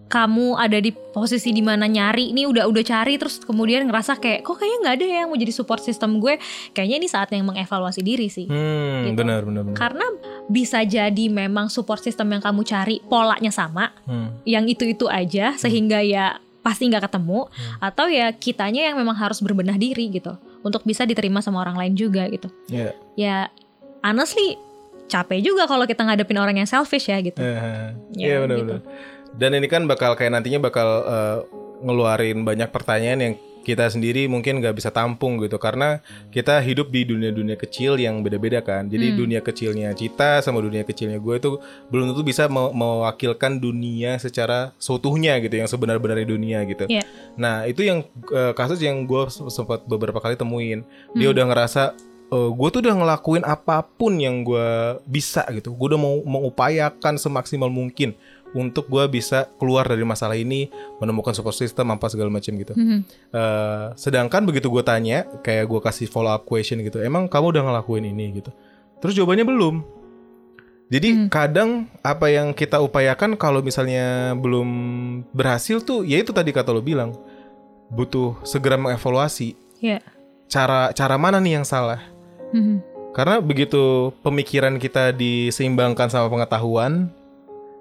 kamu 0.06 0.54
ada 0.54 0.78
di 0.78 0.94
posisi 0.94 1.50
di 1.50 1.59
mana 1.59 1.87
nyari 1.87 2.30
nih 2.30 2.46
udah 2.46 2.70
udah 2.70 2.82
cari 2.82 3.18
terus 3.18 3.42
kemudian 3.42 3.82
ngerasa 3.87 4.18
kayak 4.18 4.42
kok 4.42 4.54
kayaknya 4.54 4.78
nggak 4.82 4.94
ada 4.94 5.06
yang 5.06 5.26
mau 5.26 5.38
jadi 5.38 5.50
support 5.50 5.82
system 5.82 6.18
gue, 6.18 6.38
kayaknya 6.70 6.96
ini 6.98 7.09
saatnya 7.09 7.38
yang 7.38 7.48
mengevaluasi 7.48 8.02
diri 8.02 8.26
sih. 8.26 8.46
Hmm, 8.46 9.06
Gitu. 9.06 9.18
benar 9.18 9.42
benar 9.42 9.62
benar. 9.66 9.74
Karena 9.74 10.06
bisa 10.46 10.82
jadi 10.82 11.24
memang 11.26 11.66
support 11.66 11.98
system 11.98 12.30
yang 12.30 12.42
kamu 12.42 12.62
cari 12.62 13.02
polanya 13.02 13.50
sama, 13.50 13.90
Hmm. 14.06 14.30
yang 14.42 14.66
itu-itu 14.66 15.06
aja 15.06 15.59
sehingga 15.59 15.98
ya 16.02 16.38
pasti 16.62 16.87
nggak 16.87 17.06
ketemu 17.06 17.46
Hmm. 17.46 17.78
atau 17.80 18.06
ya 18.06 18.30
kitanya 18.30 18.90
yang 18.90 18.98
memang 18.98 19.14
harus 19.14 19.38
berbenah 19.38 19.74
diri 19.74 20.11
gitu 20.11 20.35
untuk 20.62 20.82
bisa 20.82 21.02
diterima 21.02 21.38
sama 21.38 21.62
orang 21.62 21.78
lain 21.78 21.94
juga 21.94 22.26
gitu. 22.26 22.50
Ya. 22.66 22.90
Ya 23.14 23.37
honestly 24.02 24.54
capek 25.06 25.38
juga 25.40 25.64
kalau 25.64 25.82
kita 25.82 26.02
ngadepin 26.02 26.36
orang 26.36 26.56
yang 26.56 26.66
selfish 26.66 27.06
ya 27.06 27.18
gitu. 27.18 27.38
Eh, 27.38 27.94
Ya, 28.12 28.26
Iya 28.28 28.36
benar 28.42 28.56
gitu. 28.56 28.74
benar. 28.76 28.82
Dan 29.32 29.50
ini 29.54 29.66
kan 29.66 29.82
bakal 29.84 30.14
kayak 30.14 30.32
nantinya 30.32 30.60
bakal 30.60 30.88
eh, 31.02 31.38
ngeluarin 31.80 32.42
banyak 32.42 32.68
pertanyaan 32.68 33.20
yang 33.20 33.34
kita 33.60 33.82
sendiri 33.84 34.30
mungkin 34.30 34.62
nggak 34.62 34.78
bisa 34.78 34.88
tampung 34.88 35.42
gitu 35.42 35.58
karena 35.58 35.98
kita 36.30 36.62
hidup 36.62 36.86
di 36.86 37.02
dunia-dunia 37.02 37.58
kecil 37.58 37.98
yang 37.98 38.22
beda-beda 38.22 38.62
kan. 38.62 38.86
Jadi 38.86 39.10
Hmm. 39.10 39.18
dunia 39.18 39.40
kecilnya 39.42 39.90
Cita 39.90 40.38
sama 40.38 40.62
dunia 40.62 40.86
kecilnya 40.86 41.18
gue 41.18 41.34
itu 41.34 41.58
belum 41.90 42.14
tentu 42.14 42.22
bisa 42.22 42.46
me- 42.46 42.70
mewakilkan 42.70 43.58
dunia 43.58 44.16
secara 44.16 44.70
seutuhnya 44.78 45.42
gitu 45.42 45.58
yang 45.58 45.66
sebenar-benarnya 45.66 46.30
dunia 46.30 46.62
gitu. 46.62 46.86
Iya. 46.86 47.02
Nah 47.34 47.66
itu 47.66 47.82
yang 47.82 48.06
eh, 48.30 48.54
kasus 48.54 48.78
yang 48.78 49.02
gue 49.02 49.22
sempat 49.50 49.82
beberapa 49.84 50.16
kali 50.16 50.38
temuin. 50.38 50.86
Dia 51.12 51.26
Hmm. 51.26 51.34
udah 51.34 51.44
ngerasa 51.50 51.82
gue 52.28 52.68
tuh 52.70 52.80
udah 52.82 52.94
ngelakuin 52.96 53.44
apa 53.46 53.86
pun 53.86 54.18
yang 54.18 54.42
gue 54.42 54.98
bisa 55.06 55.46
gitu. 55.54 55.70
Gue 55.72 55.94
udah 55.94 56.00
mau 56.00 56.18
mengupayakan 56.22 57.16
semaksimal 57.16 57.70
mungkin 57.70 58.18
untuk 58.50 58.88
gue 58.88 59.04
bisa 59.06 59.46
keluar 59.60 59.84
dari 59.84 60.00
masalah 60.02 60.32
ini, 60.32 60.72
menemukan 60.96 61.36
support 61.36 61.52
system 61.52 61.92
apa 61.92 62.08
segala 62.08 62.32
macam 62.32 62.56
gitu. 62.56 62.72
Mhm. 62.72 62.98
Eh, 63.30 63.86
sedangkan 63.94 64.42
begitu 64.48 64.72
gue 64.72 64.80
tanya, 64.80 65.28
kayak 65.44 65.68
gue 65.68 65.80
kasih 65.82 66.08
follow 66.08 66.32
up 66.32 66.48
question 66.48 66.80
gitu, 66.80 66.98
emang 66.98 67.28
kamu 67.28 67.52
udah 67.52 67.62
ngelakuin 67.68 68.08
ini 68.08 68.40
gitu. 68.40 68.50
Terus 68.98 69.12
jawabannya 69.12 69.44
belum. 69.44 69.76
Jadi 70.86 71.08
Hmm. 71.12 71.26
kadang 71.28 71.70
apa 72.00 72.30
yang 72.30 72.54
kita 72.54 72.78
upayakan 72.78 73.34
kalau 73.34 73.58
misalnya 73.60 74.32
belum 74.38 74.68
berhasil 75.34 75.82
tuh, 75.82 76.06
ya 76.06 76.22
itu 76.22 76.30
tadi 76.30 76.54
kata 76.54 76.70
lo 76.70 76.78
bilang 76.80 77.12
butuh 77.90 78.38
segera 78.46 78.78
mengevaluasi 78.78 79.54
Iya. 79.82 79.98
cara 80.46 80.94
cara 80.94 81.18
mana 81.18 81.42
nih 81.42 81.58
yang 81.60 81.66
salah. 81.66 81.98
Mhm. 82.52 82.76
Karena 83.16 83.40
begitu 83.40 84.12
pemikiran 84.20 84.76
kita 84.76 85.09
diseimbangkan 85.16 86.12
sama 86.12 86.28
pengetahuan, 86.28 87.09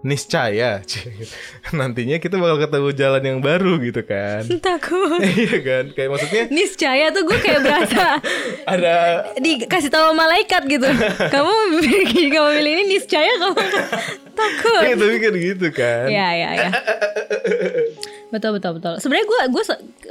niscaya 0.05 0.85
nantinya 1.75 2.21
kita 2.21 2.37
bakal 2.37 2.61
ketemu 2.61 2.89
jalan 2.93 3.23
yang 3.25 3.39
baru 3.41 3.81
gitu 3.81 4.05
kan. 4.05 4.45
Takut. 4.63 5.17
Iya 5.19 5.57
kan, 5.65 5.83
kayak 5.97 6.09
maksudnya 6.13 6.43
Niscaya 6.55 7.09
tuh 7.09 7.25
gue 7.25 7.37
kayak 7.41 7.61
berasa 7.65 8.21
ada 8.69 8.95
dikasih 9.41 9.89
tahu 9.89 10.13
malaikat 10.13 10.61
gitu. 10.69 10.87
Kamu 11.33 11.53
pilih 11.81 12.29
kamu 12.31 12.49
pilih 12.61 12.71
ini 12.79 12.83
niscaya 12.95 13.33
kamu 13.41 13.59
takut. 14.37 14.81
Iya 14.85 14.95
tapi 14.95 15.15
kan 15.19 15.33
gitu 15.35 15.67
kan. 15.73 16.05
Ya 16.07 16.29
ya 16.37 16.49
ya. 16.53 16.69
Betul 18.29 18.57
betul 18.57 18.77
betul. 18.77 18.93
Sebenarnya 18.97 19.25
gue 19.25 19.41
gue 19.53 19.63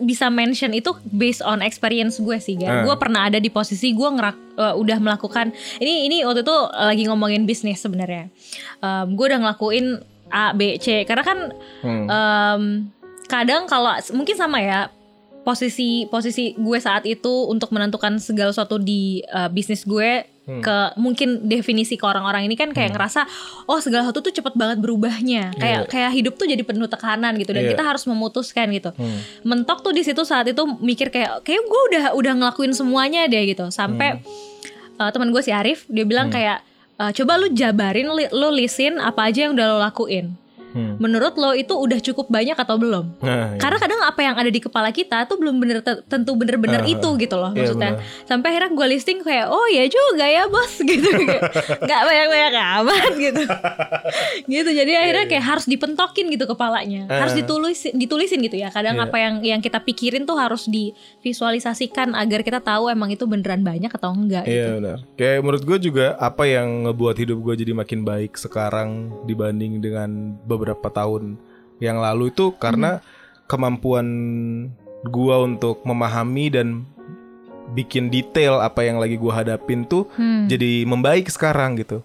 bisa 0.03 0.27
mention 0.29 0.71
itu 0.71 0.91
based 1.07 1.43
on 1.43 1.61
experience 1.61 2.19
gue 2.19 2.39
sih, 2.39 2.55
Ah. 2.61 2.83
Gan. 2.83 2.87
Gue 2.87 2.97
pernah 2.97 3.27
ada 3.27 3.39
di 3.39 3.49
posisi 3.49 3.91
gue 3.91 4.09
ngerak 4.09 4.37
eh, 4.57 4.75
udah 4.75 4.99
melakukan 4.99 5.51
ini 5.79 6.07
ini 6.07 6.23
waktu 6.23 6.43
itu 6.43 6.57
lagi 6.73 7.03
ngomongin 7.07 7.43
bisnis 7.45 7.83
sebenarnya. 7.83 8.31
Em, 8.79 9.07
gue 9.13 9.25
udah 9.27 9.41
ngelakuin 9.43 9.99
A 10.31 10.51
B 10.51 10.79
C 10.79 11.03
karena 11.05 11.23
kan 11.23 11.39
Hmm. 11.83 12.07
em, 12.09 12.63
kadang 13.27 13.65
kalau 13.65 13.93
mungkin 14.13 14.37
sama 14.37 14.59
ya 14.59 14.89
posisi 15.45 16.09
posisi 16.09 16.57
gue 16.57 16.79
saat 16.81 17.05
itu 17.05 17.49
untuk 17.49 17.69
menentukan 17.69 18.17
segala 18.17 18.51
sesuatu 18.51 18.81
di 18.81 19.21
eh, 19.21 19.49
bisnis 19.53 19.85
gue 19.85 20.25
Hmm. 20.45 20.61
ke 20.61 20.77
mungkin 20.95 21.41
definisi 21.43 21.97
ke 21.97 22.05
orang-orang 22.05 22.45
ini 22.45 22.53
kan 22.53 22.69
kayak 22.69 22.93
ngerasa 22.93 23.25
oh 23.65 23.81
segala 23.81 24.05
sesuatu 24.05 24.21
tuh 24.21 24.35
cepet 24.35 24.53
banget 24.53 24.77
berubahnya 24.77 25.51
kayak 25.55 25.81
Iya. 25.81 25.89
kayak 25.89 26.11
hidup 26.13 26.35
tuh 26.35 26.45
jadi 26.45 26.61
penuh 26.61 26.85
tekanan 26.85 27.33
gitu 27.35 27.51
dan 27.51 27.65
Iya. 27.65 27.73
kita 27.73 27.83
harus 27.83 28.05
memutuskan 28.05 28.69
gitu 28.71 28.93
Hmm. 28.93 29.25
mentok 29.43 29.81
tuh 29.81 29.91
di 29.91 30.01
situ 30.01 30.21
saat 30.23 30.45
itu 30.45 30.61
mikir 30.79 31.09
kayak 31.09 31.41
kayak 31.41 31.65
gue 31.65 31.81
udah 31.89 32.05
udah 32.13 32.33
ngelakuin 32.37 32.71
semuanya 32.71 33.25
deh 33.25 33.41
gitu 33.47 33.71
sampai 33.71 34.21
uh, 34.95 35.09
teman 35.09 35.33
gue 35.33 35.41
si 35.41 35.49
Arif 35.49 35.89
dia 35.89 36.05
bilang 36.05 36.29
Hmm. 36.29 36.37
kayak 36.37 36.59
uh, 36.95 37.09
coba 37.11 37.33
lu 37.37 37.49
jabarin 37.51 38.07
li- 38.11 38.29
lu 38.31 38.53
lisin 38.53 39.01
apa 39.01 39.27
aja 39.27 39.49
yang 39.49 39.57
udah 39.57 39.67
lo 39.67 39.79
lakuin 39.81 40.37
Hmm. 40.75 40.99
menurut 40.99 41.33
lo 41.35 41.55
itu 41.55 41.71
udah 41.71 42.03
cukup 42.03 42.27
banyak 42.29 42.53
atau 42.53 42.75
belum 42.75 43.15
Nah, 43.17 43.55
iya. 43.55 43.59
karena 43.59 43.79
kadang 43.79 44.01
apa 44.03 44.21
yang 44.21 44.35
ada 44.35 44.49
di 44.49 44.59
kepala 44.59 44.91
kita 44.91 45.23
tuh 45.25 45.37
belum 45.37 45.55
bener 45.57 45.79
te- 45.81 46.03
tentu 46.05 46.35
bener-bener 46.35 46.83
Ah, 46.83 46.91
itu 46.91 47.09
gitu 47.15 47.35
loh 47.35 47.49
iya, 47.49 47.63
maksudnya 47.63 47.91
benar. 47.95 48.27
sampai 48.27 48.47
akhirnya 48.51 48.71
gue 48.73 48.87
listing 48.89 49.19
kayak 49.21 49.47
oh 49.47 49.67
ya 49.67 49.87
juga 49.87 50.27
ya 50.27 50.45
bos 50.45 50.75
gitu 50.85 51.07
nggak 51.81 52.01
banyak-banyak 52.03 52.53
amat 52.75 53.13
gitu 53.25 53.43
gitu 54.47 54.71
jadi 54.73 54.93
akhirnya 54.99 55.25
kayak 55.27 55.45
harus 55.47 55.65
dipentokin 55.65 56.27
gitu 56.29 56.45
kepalanya 56.45 57.07
Ah. 57.07 57.23
harus 57.23 57.37
ditulisin 57.37 57.95
ditulisin 57.95 58.41
gitu 58.41 58.57
ya 58.57 58.69
kadang 58.69 58.97
Iya. 58.97 59.05
apa 59.05 59.17
yang 59.17 59.35
yang 59.45 59.61
kita 59.61 59.79
pikirin 59.79 60.25
tuh 60.25 60.35
harus 60.35 60.67
divisualisasikan 60.67 62.15
agar 62.15 62.41
kita 62.41 62.59
tahu 62.59 62.89
emang 62.89 63.11
itu 63.11 63.23
beneran 63.25 63.61
banyak 63.61 63.91
atau 63.91 64.11
enggak 64.11 64.43
gitu. 64.43 64.57
Iya 64.57 64.67
benar. 64.75 64.99
Kayak 65.15 65.39
menurut 65.39 65.63
gue 65.63 65.79
juga 65.83 66.07
apa 66.17 66.43
yang 66.45 66.83
ngebuat 66.85 67.17
hidup 67.17 67.39
gue 67.41 67.55
jadi 67.55 67.73
makin 67.73 68.01
baik 68.03 68.35
sekarang 68.35 68.91
dibanding 69.23 69.79
dengan 69.79 70.11
beberapa 70.41 70.64
tahun 70.73 71.37
yang 71.77 72.01
lalu 72.01 72.33
itu 72.33 72.57
karena 72.57 73.05
kemampuan 73.45 74.07
gue 75.05 75.37
untuk 75.37 75.85
memahami 75.85 76.49
dan 76.49 76.89
bikin 77.77 78.09
detail 78.09 78.61
apa 78.61 78.85
yang 78.85 78.97
lagi 78.97 79.21
gue 79.21 79.33
hadapin 79.33 79.85
tuh 79.85 80.09
Hmm. 80.17 80.49
jadi 80.49 80.89
membaik 80.89 81.29
sekarang 81.29 81.77
gitu. 81.77 82.01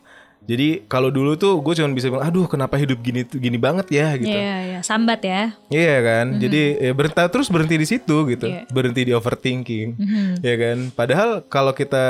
Jadi 0.50 0.82
kalau 0.90 1.14
dulu 1.14 1.38
tuh 1.38 1.62
gue 1.62 1.78
cuma 1.78 1.94
bisa 1.94 2.10
bilang, 2.10 2.26
aduh 2.26 2.50
kenapa 2.50 2.74
hidup 2.74 2.98
gini 3.06 3.22
gini 3.22 3.54
banget 3.62 3.86
ya 3.94 4.18
gitu. 4.18 4.34
Iya, 4.34 4.56
iya, 4.66 4.80
sambat 4.82 5.22
ya. 5.22 5.54
Iya 5.70 5.96
kan, 6.02 6.26
jadi 6.42 6.90
ya 6.90 6.92
berhenti 6.98 7.22
terus 7.30 7.54
berhenti 7.54 7.78
di 7.78 7.86
situ 7.86 8.18
gitu, 8.26 8.50
Iya. 8.50 8.66
berhenti 8.74 9.06
di 9.06 9.14
overthinking, 9.14 9.88
Mhm. 9.94 10.32
ya 10.42 10.56
kan. 10.58 10.78
Padahal 10.98 11.46
kalau 11.46 11.70
kita 11.78 12.06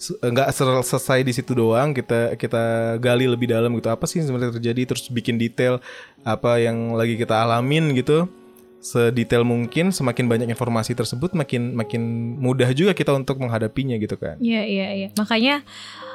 nggak 0.00 0.48
sel- 0.56 0.80
selesai 0.80 1.20
di 1.20 1.32
situ 1.36 1.52
doang, 1.52 1.92
kita 1.92 2.34
kita 2.40 2.96
gali 2.96 3.28
lebih 3.28 3.52
dalam 3.52 3.68
gitu, 3.76 3.92
apa 3.92 4.08
sih 4.08 4.24
sebenarnya 4.24 4.56
terjadi, 4.56 4.88
terus 4.88 5.12
bikin 5.12 5.36
detail 5.36 5.76
apa 6.24 6.56
yang 6.56 6.96
lagi 6.96 7.20
kita 7.20 7.36
alamin 7.36 7.92
gitu, 7.92 8.24
sedetail 8.80 9.44
mungkin. 9.44 9.92
Semakin 9.92 10.24
banyak 10.24 10.48
informasi 10.48 10.96
tersebut, 10.96 11.36
makin 11.36 11.76
makin 11.76 12.00
mudah 12.40 12.72
juga 12.72 12.96
kita 12.96 13.12
untuk 13.12 13.36
menghadapinya 13.44 14.00
gitu 14.00 14.16
kan. 14.16 14.40
Iya 14.40 14.62
iya 14.64 14.88
iya. 14.96 15.08
Makanya 15.20 15.60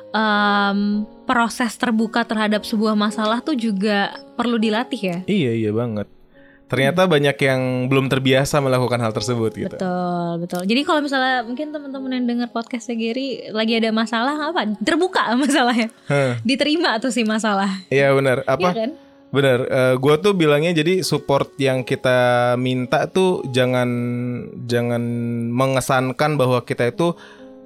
em, 0.09 1.05
proses 1.29 1.77
terbuka 1.77 2.25
terhadap 2.25 2.65
sebuah 2.65 2.97
masalah 2.97 3.45
tuh 3.45 3.53
juga 3.53 4.17
perlu 4.33 4.57
dilatih 4.57 5.01
ya. 5.01 5.17
Iya 5.29 5.51
iya 5.53 5.71
banget. 5.71 6.09
Ternyata 6.65 7.05
banyak 7.05 7.37
yang 7.37 7.85
belum 7.85 8.09
terbiasa 8.09 8.57
melakukan 8.57 8.97
hal 8.97 9.13
tersebut 9.13 9.53
gitu. 9.53 9.77
Betul 9.77 10.41
betul. 10.41 10.61
Jadi 10.65 10.81
kalau 10.81 11.05
misalnya 11.05 11.45
mungkin 11.45 11.69
teman-teman 11.69 12.17
yang 12.17 12.25
dengar 12.25 12.49
podcastnya 12.49 12.97
Gary 12.97 13.53
lagi 13.53 13.77
ada 13.77 13.93
masalah 13.93 14.49
apa 14.49 14.73
terbuka 14.81 15.29
masalahnya, 15.37 15.93
Hah. 16.09 16.41
diterima 16.41 16.97
tuh 16.97 17.13
si 17.13 17.21
masalah. 17.21 17.69
Iya 17.93 18.17
benar. 18.17 18.41
Apa? 18.49 18.73
Iya 18.73 18.73
kan? 18.81 18.91
Bener, 19.29 19.67
gue 19.99 20.15
tuh 20.23 20.31
bilangnya 20.31 20.71
jadi 20.71 21.03
support 21.03 21.59
yang 21.59 21.83
kita 21.83 22.55
minta 22.55 23.03
tuh 23.11 23.43
jangan 23.51 23.89
jangan 24.63 25.03
mengesankan 25.51 26.39
bahwa 26.39 26.63
kita 26.63 26.87
itu 26.87 27.13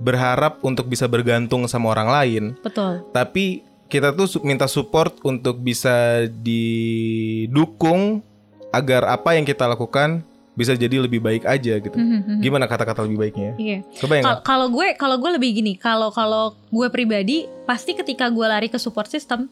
berharap 0.02 0.58
untuk 0.66 0.90
bisa 0.90 1.06
bergantung 1.06 1.70
sama 1.70 1.94
orang 1.94 2.10
lain, 2.10 2.44
Betul. 2.66 3.06
tapi 3.14 3.62
kita 3.86 4.18
tuh 4.18 4.42
minta 4.42 4.66
support 4.66 5.22
untuk 5.22 5.62
bisa 5.62 6.26
didukung 6.42 8.26
agar 8.70 9.06
apa 9.10 9.34
yang 9.38 9.46
kita 9.46 9.66
lakukan 9.66 10.22
bisa 10.60 10.76
jadi 10.76 11.00
lebih 11.00 11.24
baik 11.24 11.48
aja 11.48 11.80
gitu. 11.80 11.96
Mhm, 11.96 12.20
mhm. 12.20 12.40
Gimana 12.44 12.68
kata-kata 12.68 13.08
lebih 13.08 13.24
baiknya? 13.24 13.56
Iya. 13.56 13.80
Kal- 13.96 14.12
nggak? 14.20 14.40
Kalau 14.44 14.68
gue 14.68 14.88
kalau 15.00 15.16
gue 15.16 15.32
lebih 15.40 15.50
gini, 15.56 15.74
kalau 15.80 16.12
kalau 16.12 16.52
gue 16.68 16.88
pribadi 16.92 17.48
pasti 17.64 17.96
ketika 17.96 18.28
gue 18.28 18.44
lari 18.44 18.68
ke 18.68 18.76
support 18.76 19.08
system 19.08 19.48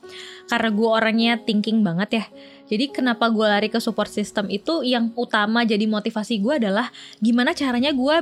karena 0.52 0.68
gue 0.68 0.90
orangnya 0.90 1.34
thinking 1.40 1.80
banget 1.80 2.10
ya. 2.20 2.26
Jadi 2.68 2.92
kenapa 2.92 3.32
gue 3.32 3.48
lari 3.48 3.72
ke 3.72 3.80
support 3.80 4.12
system 4.12 4.52
itu 4.52 4.84
yang 4.84 5.16
utama 5.16 5.64
jadi 5.64 5.88
motivasi 5.88 6.44
gue 6.44 6.60
adalah 6.60 6.92
gimana 7.24 7.56
caranya 7.56 7.96
gue 7.96 8.16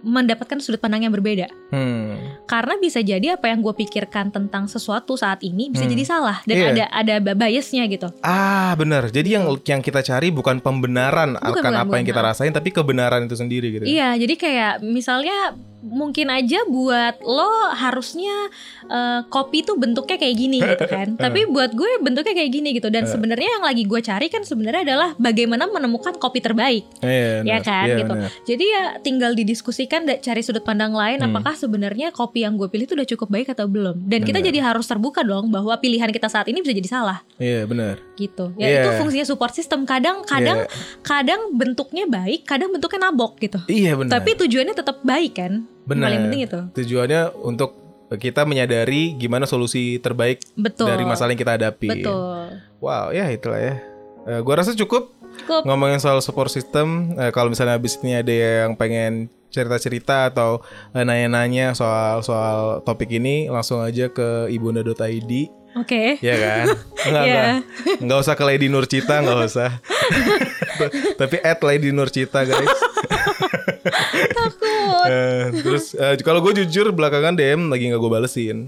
mendapatkan 0.00 0.58
sudut 0.58 0.78
pandang 0.78 1.02
yang 1.02 1.12
berbeda. 1.12 1.50
Hmm. 1.70 2.16
Karena 2.46 2.78
bisa 2.78 2.98
jadi 2.98 3.34
apa 3.34 3.50
yang 3.50 3.60
gue 3.60 3.74
pikirkan 3.74 4.30
tentang 4.30 4.66
sesuatu 4.66 5.14
saat 5.14 5.42
ini 5.42 5.68
bisa 5.68 5.84
Hmm. 5.84 5.92
jadi 5.92 6.04
salah 6.04 6.38
dan 6.46 6.54
Iya. 6.54 6.68
ada 6.70 6.84
ada 7.18 7.34
biasnya 7.34 7.84
gitu. 7.86 8.08
Ah, 8.20 8.72
benar. 8.74 9.10
Jadi 9.10 9.34
yang 9.34 9.44
yang 9.62 9.82
kita 9.82 10.00
cari 10.00 10.30
bukan 10.30 10.58
pembenaran 10.58 11.34
Bukan, 11.34 11.42
akan 11.42 11.54
bukan, 11.58 11.72
apa 11.74 11.94
yang 11.98 12.06
bukan. 12.06 12.10
kita 12.14 12.20
rasain, 12.22 12.52
tapi 12.52 12.70
kebenaran 12.70 13.26
itu 13.26 13.34
sendiri 13.34 13.68
gitu. 13.74 13.84
Iya, 13.84 14.14
jadi 14.16 14.34
kayak 14.34 14.72
misalnya 14.82 15.54
mungkin 15.80 16.26
aja 16.26 16.64
buat 16.64 17.22
lo 17.22 17.46
harusnya 17.70 18.50
eh, 18.84 19.20
kopi 19.26 19.62
tuh 19.62 19.74
bentuknya 19.74 20.16
kayak 20.16 20.34
gini 20.34 20.58
gitu 20.58 20.84
kan. 20.94 21.14
Tapi 21.14 21.46
buat 21.46 21.70
gue 21.70 22.00
bentuknya 22.00 22.34
kayak 22.34 22.50
gini 22.50 22.68
gitu. 22.72 22.88
Dan 22.88 23.04
sebenarnya 23.04 23.58
yang 23.58 23.64
lagi 23.64 23.82
gue 23.82 24.00
cari 24.00 24.26
kan 24.26 24.42
sebenarnya 24.42 24.82
adalah 24.84 25.08
bagaimana 25.14 25.66
menemukan 25.66 26.16
kopi 26.16 26.40
terbaik. 26.40 26.82
Iya, 26.98 27.44
Ya 27.44 27.58
kan 27.60 27.86
Iya, 27.86 27.96
gitu. 28.00 28.10
benar. 28.10 28.30
Jadi 28.42 28.64
ya 28.66 28.82
tinggal 28.98 29.32
didiskusikan 29.32 30.02
cari 30.18 30.40
sudut 30.40 30.62
pandang 30.62 30.90
lain 30.90 31.18
Hmm. 31.18 31.30
apakah 31.30 31.54
sebenarnya 31.54 32.10
kopi 32.10 32.42
yang 32.42 32.56
gue 32.56 32.66
pilih 32.66 32.84
itu 32.84 32.96
udah 32.96 33.06
cukup 33.06 33.28
baik 33.30 33.48
atau 33.48 33.66
belum. 33.66 34.02
Dan 34.02 34.22
kita 34.22 34.38
Benar. 34.38 34.48
jadi 34.48 34.58
harus 34.64 34.86
terbuka 34.86 35.22
dong 35.22 35.48
bahwa 35.48 35.76
pilihan 35.76 36.08
kita 36.08 36.26
saat 36.26 36.46
ini 36.46 36.58
bisa 36.58 36.72
jadi 36.72 36.88
salah 36.88 37.22
Iya, 37.36 37.62
benar. 37.64 38.02
gitu. 38.14 38.50
Ya 38.56 38.66
Iya. 38.66 38.78
itu 38.80 38.90
fungsinya 38.98 39.22
support 39.24 39.52
system. 39.52 39.84
Kadang 39.84 40.24
kadang 40.24 40.64
Iya. 40.64 40.72
kadang 41.02 41.52
bentuknya 41.52 42.04
baik, 42.04 42.42
kadang 42.44 42.70
bentuknya 42.70 43.06
nabok 43.06 43.38
gitu. 43.38 43.60
Iya, 43.64 43.94
benar. 43.94 44.18
Tapi 44.18 44.30
tujuannya 44.36 44.72
tetap 44.72 44.98
baik 45.00 45.36
kan? 45.36 45.67
Benar. 45.88 46.06
Paling 46.06 46.20
penting 46.28 46.42
itu. 46.44 46.60
Tujuannya 46.76 47.22
untuk 47.40 47.70
kita 48.10 48.44
menyadari 48.44 49.12
gimana 49.14 49.44
solusi 49.44 49.96
terbaik 49.98 50.40
Betul. 50.54 50.86
dari 50.86 51.04
masalah 51.04 51.32
yang 51.32 51.40
kita 51.40 51.56
hadapi. 51.56 51.88
Betul. 51.90 52.60
Wow, 52.78 53.10
ya 53.10 53.28
itulah 53.28 53.56
ya. 53.56 53.74
Eh, 54.24 54.40
gua 54.40 54.60
rasa 54.60 54.72
cukup 54.72 55.12
Cukup. 55.38 55.64
ngomongin 55.64 55.96
soal 55.96 56.20
support 56.20 56.48
system. 56.48 57.16
Eh, 57.16 57.32
kalau 57.32 57.48
misalnya 57.48 57.74
abis 57.74 57.96
ini 57.98 58.16
ada 58.16 58.32
yang 58.32 58.72
pengen 58.74 59.28
cerita-cerita 59.48 60.28
atau 60.28 60.60
eh, 60.92 61.00
nanya-nanya 61.00 61.72
soal 61.72 62.20
soal 62.20 62.80
topik 62.80 63.08
ini, 63.10 63.48
langsung 63.48 63.80
aja 63.80 64.08
ke 64.08 64.48
ibunda.id. 64.48 65.32
Oke. 65.76 66.16
Ya 66.20 66.34
kan? 66.34 66.64
Enggak, 67.08 67.24
Iya. 67.24 67.36
enggak. 67.36 67.56
Enggak 68.00 68.18
usah 68.20 68.34
ke 68.34 68.44
Lady 68.44 68.68
Nurcita, 68.68 69.20
enggak 69.20 69.46
usah. 69.46 69.70
Tapi 71.20 71.36
at 71.40 71.60
Lady 71.60 71.92
Nurcita, 71.92 72.40
guys. 72.42 72.72
Takut. 74.38 75.06
Eh, 75.06 75.44
terus 75.56 75.84
eh, 75.92 76.16
kalau 76.20 76.40
gue 76.40 76.52
jujur 76.58 76.90
belakangan 76.90 77.32
DM 77.32 77.68
lagi 77.68 77.88
nggak 77.88 77.98
gue 77.98 78.12
balesin. 78.12 78.58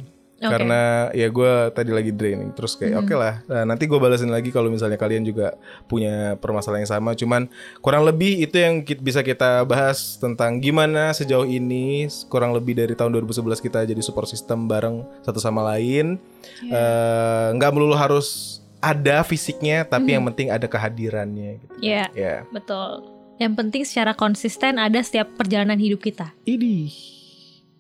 Hmm. 0.41 0.49
karena 0.49 0.81
ya 1.13 1.29
gue 1.29 1.53
tadi 1.69 1.93
lagi 1.93 2.17
draining 2.17 2.57
terus 2.57 2.73
kayak 2.73 3.05
oke 3.05 3.13
lah 3.13 3.45
Nah, 3.45 3.69
nanti 3.69 3.85
gue 3.85 4.01
balesin 4.01 4.33
lagi 4.33 4.49
kalau 4.49 4.73
misalnya 4.73 4.97
kalian 4.97 5.21
juga 5.21 5.53
punya 5.85 6.33
permasalahan 6.35 6.81
yang 6.81 6.93
sama 6.97 7.13
cuman 7.13 7.45
kurang 7.79 8.09
lebih 8.09 8.41
itu 8.41 8.57
yang 8.57 8.81
ki- 8.81 8.97
bisa 8.97 9.21
kita 9.21 9.69
bahas 9.69 10.17
tentang 10.17 10.57
gimana 10.57 11.13
sejauh 11.13 11.45
ini 11.45 12.09
kurang 12.25 12.57
lebih 12.57 12.73
dari 12.73 12.97
tahun 12.97 13.21
2011 13.21 13.37
kita 13.61 13.85
jadi 13.85 14.01
support 14.01 14.25
system 14.27 14.65
bareng 14.65 15.05
satu 15.21 15.37
sama 15.37 15.61
lain 15.67 16.17
Iya. 16.65 16.73
Eh, 16.73 17.49
nggak 17.55 17.71
melulu 17.71 17.93
harus 17.93 18.59
ada 18.81 19.21
fisiknya 19.21 19.85
tapi 19.85 20.09
Hmm. 20.09 20.15
yang 20.17 20.25
penting 20.25 20.49
ada 20.49 20.65
kehadirannya 20.65 21.61
gitu 21.61 21.73
Iya, 21.85 22.09
ya 22.13 22.35
betul. 22.49 23.05
Yang 23.41 23.53
penting 23.57 23.83
secara 23.89 24.13
konsisten 24.13 24.77
ada 24.77 25.01
setiap 25.01 25.33
perjalanan 25.41 25.81
hidup 25.81 26.05
kita. 26.05 26.37
Idi. 26.45 26.93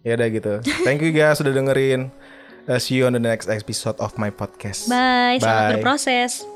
Ya 0.01 0.16
udah 0.16 0.29
gitu. 0.33 0.55
Thank 0.88 1.05
you 1.05 1.12
guys 1.12 1.37
sudah 1.37 1.53
dengerin. 1.53 2.09
Uh, 2.64 2.81
see 2.81 2.96
you 2.96 3.05
on 3.05 3.12
the 3.12 3.20
next 3.20 3.44
episode 3.53 4.01
of 4.01 4.16
my 4.16 4.33
podcast. 4.33 4.88
Bye, 4.88 5.37
selamat 5.37 5.61
Bye. 5.61 5.73
berproses. 5.77 6.49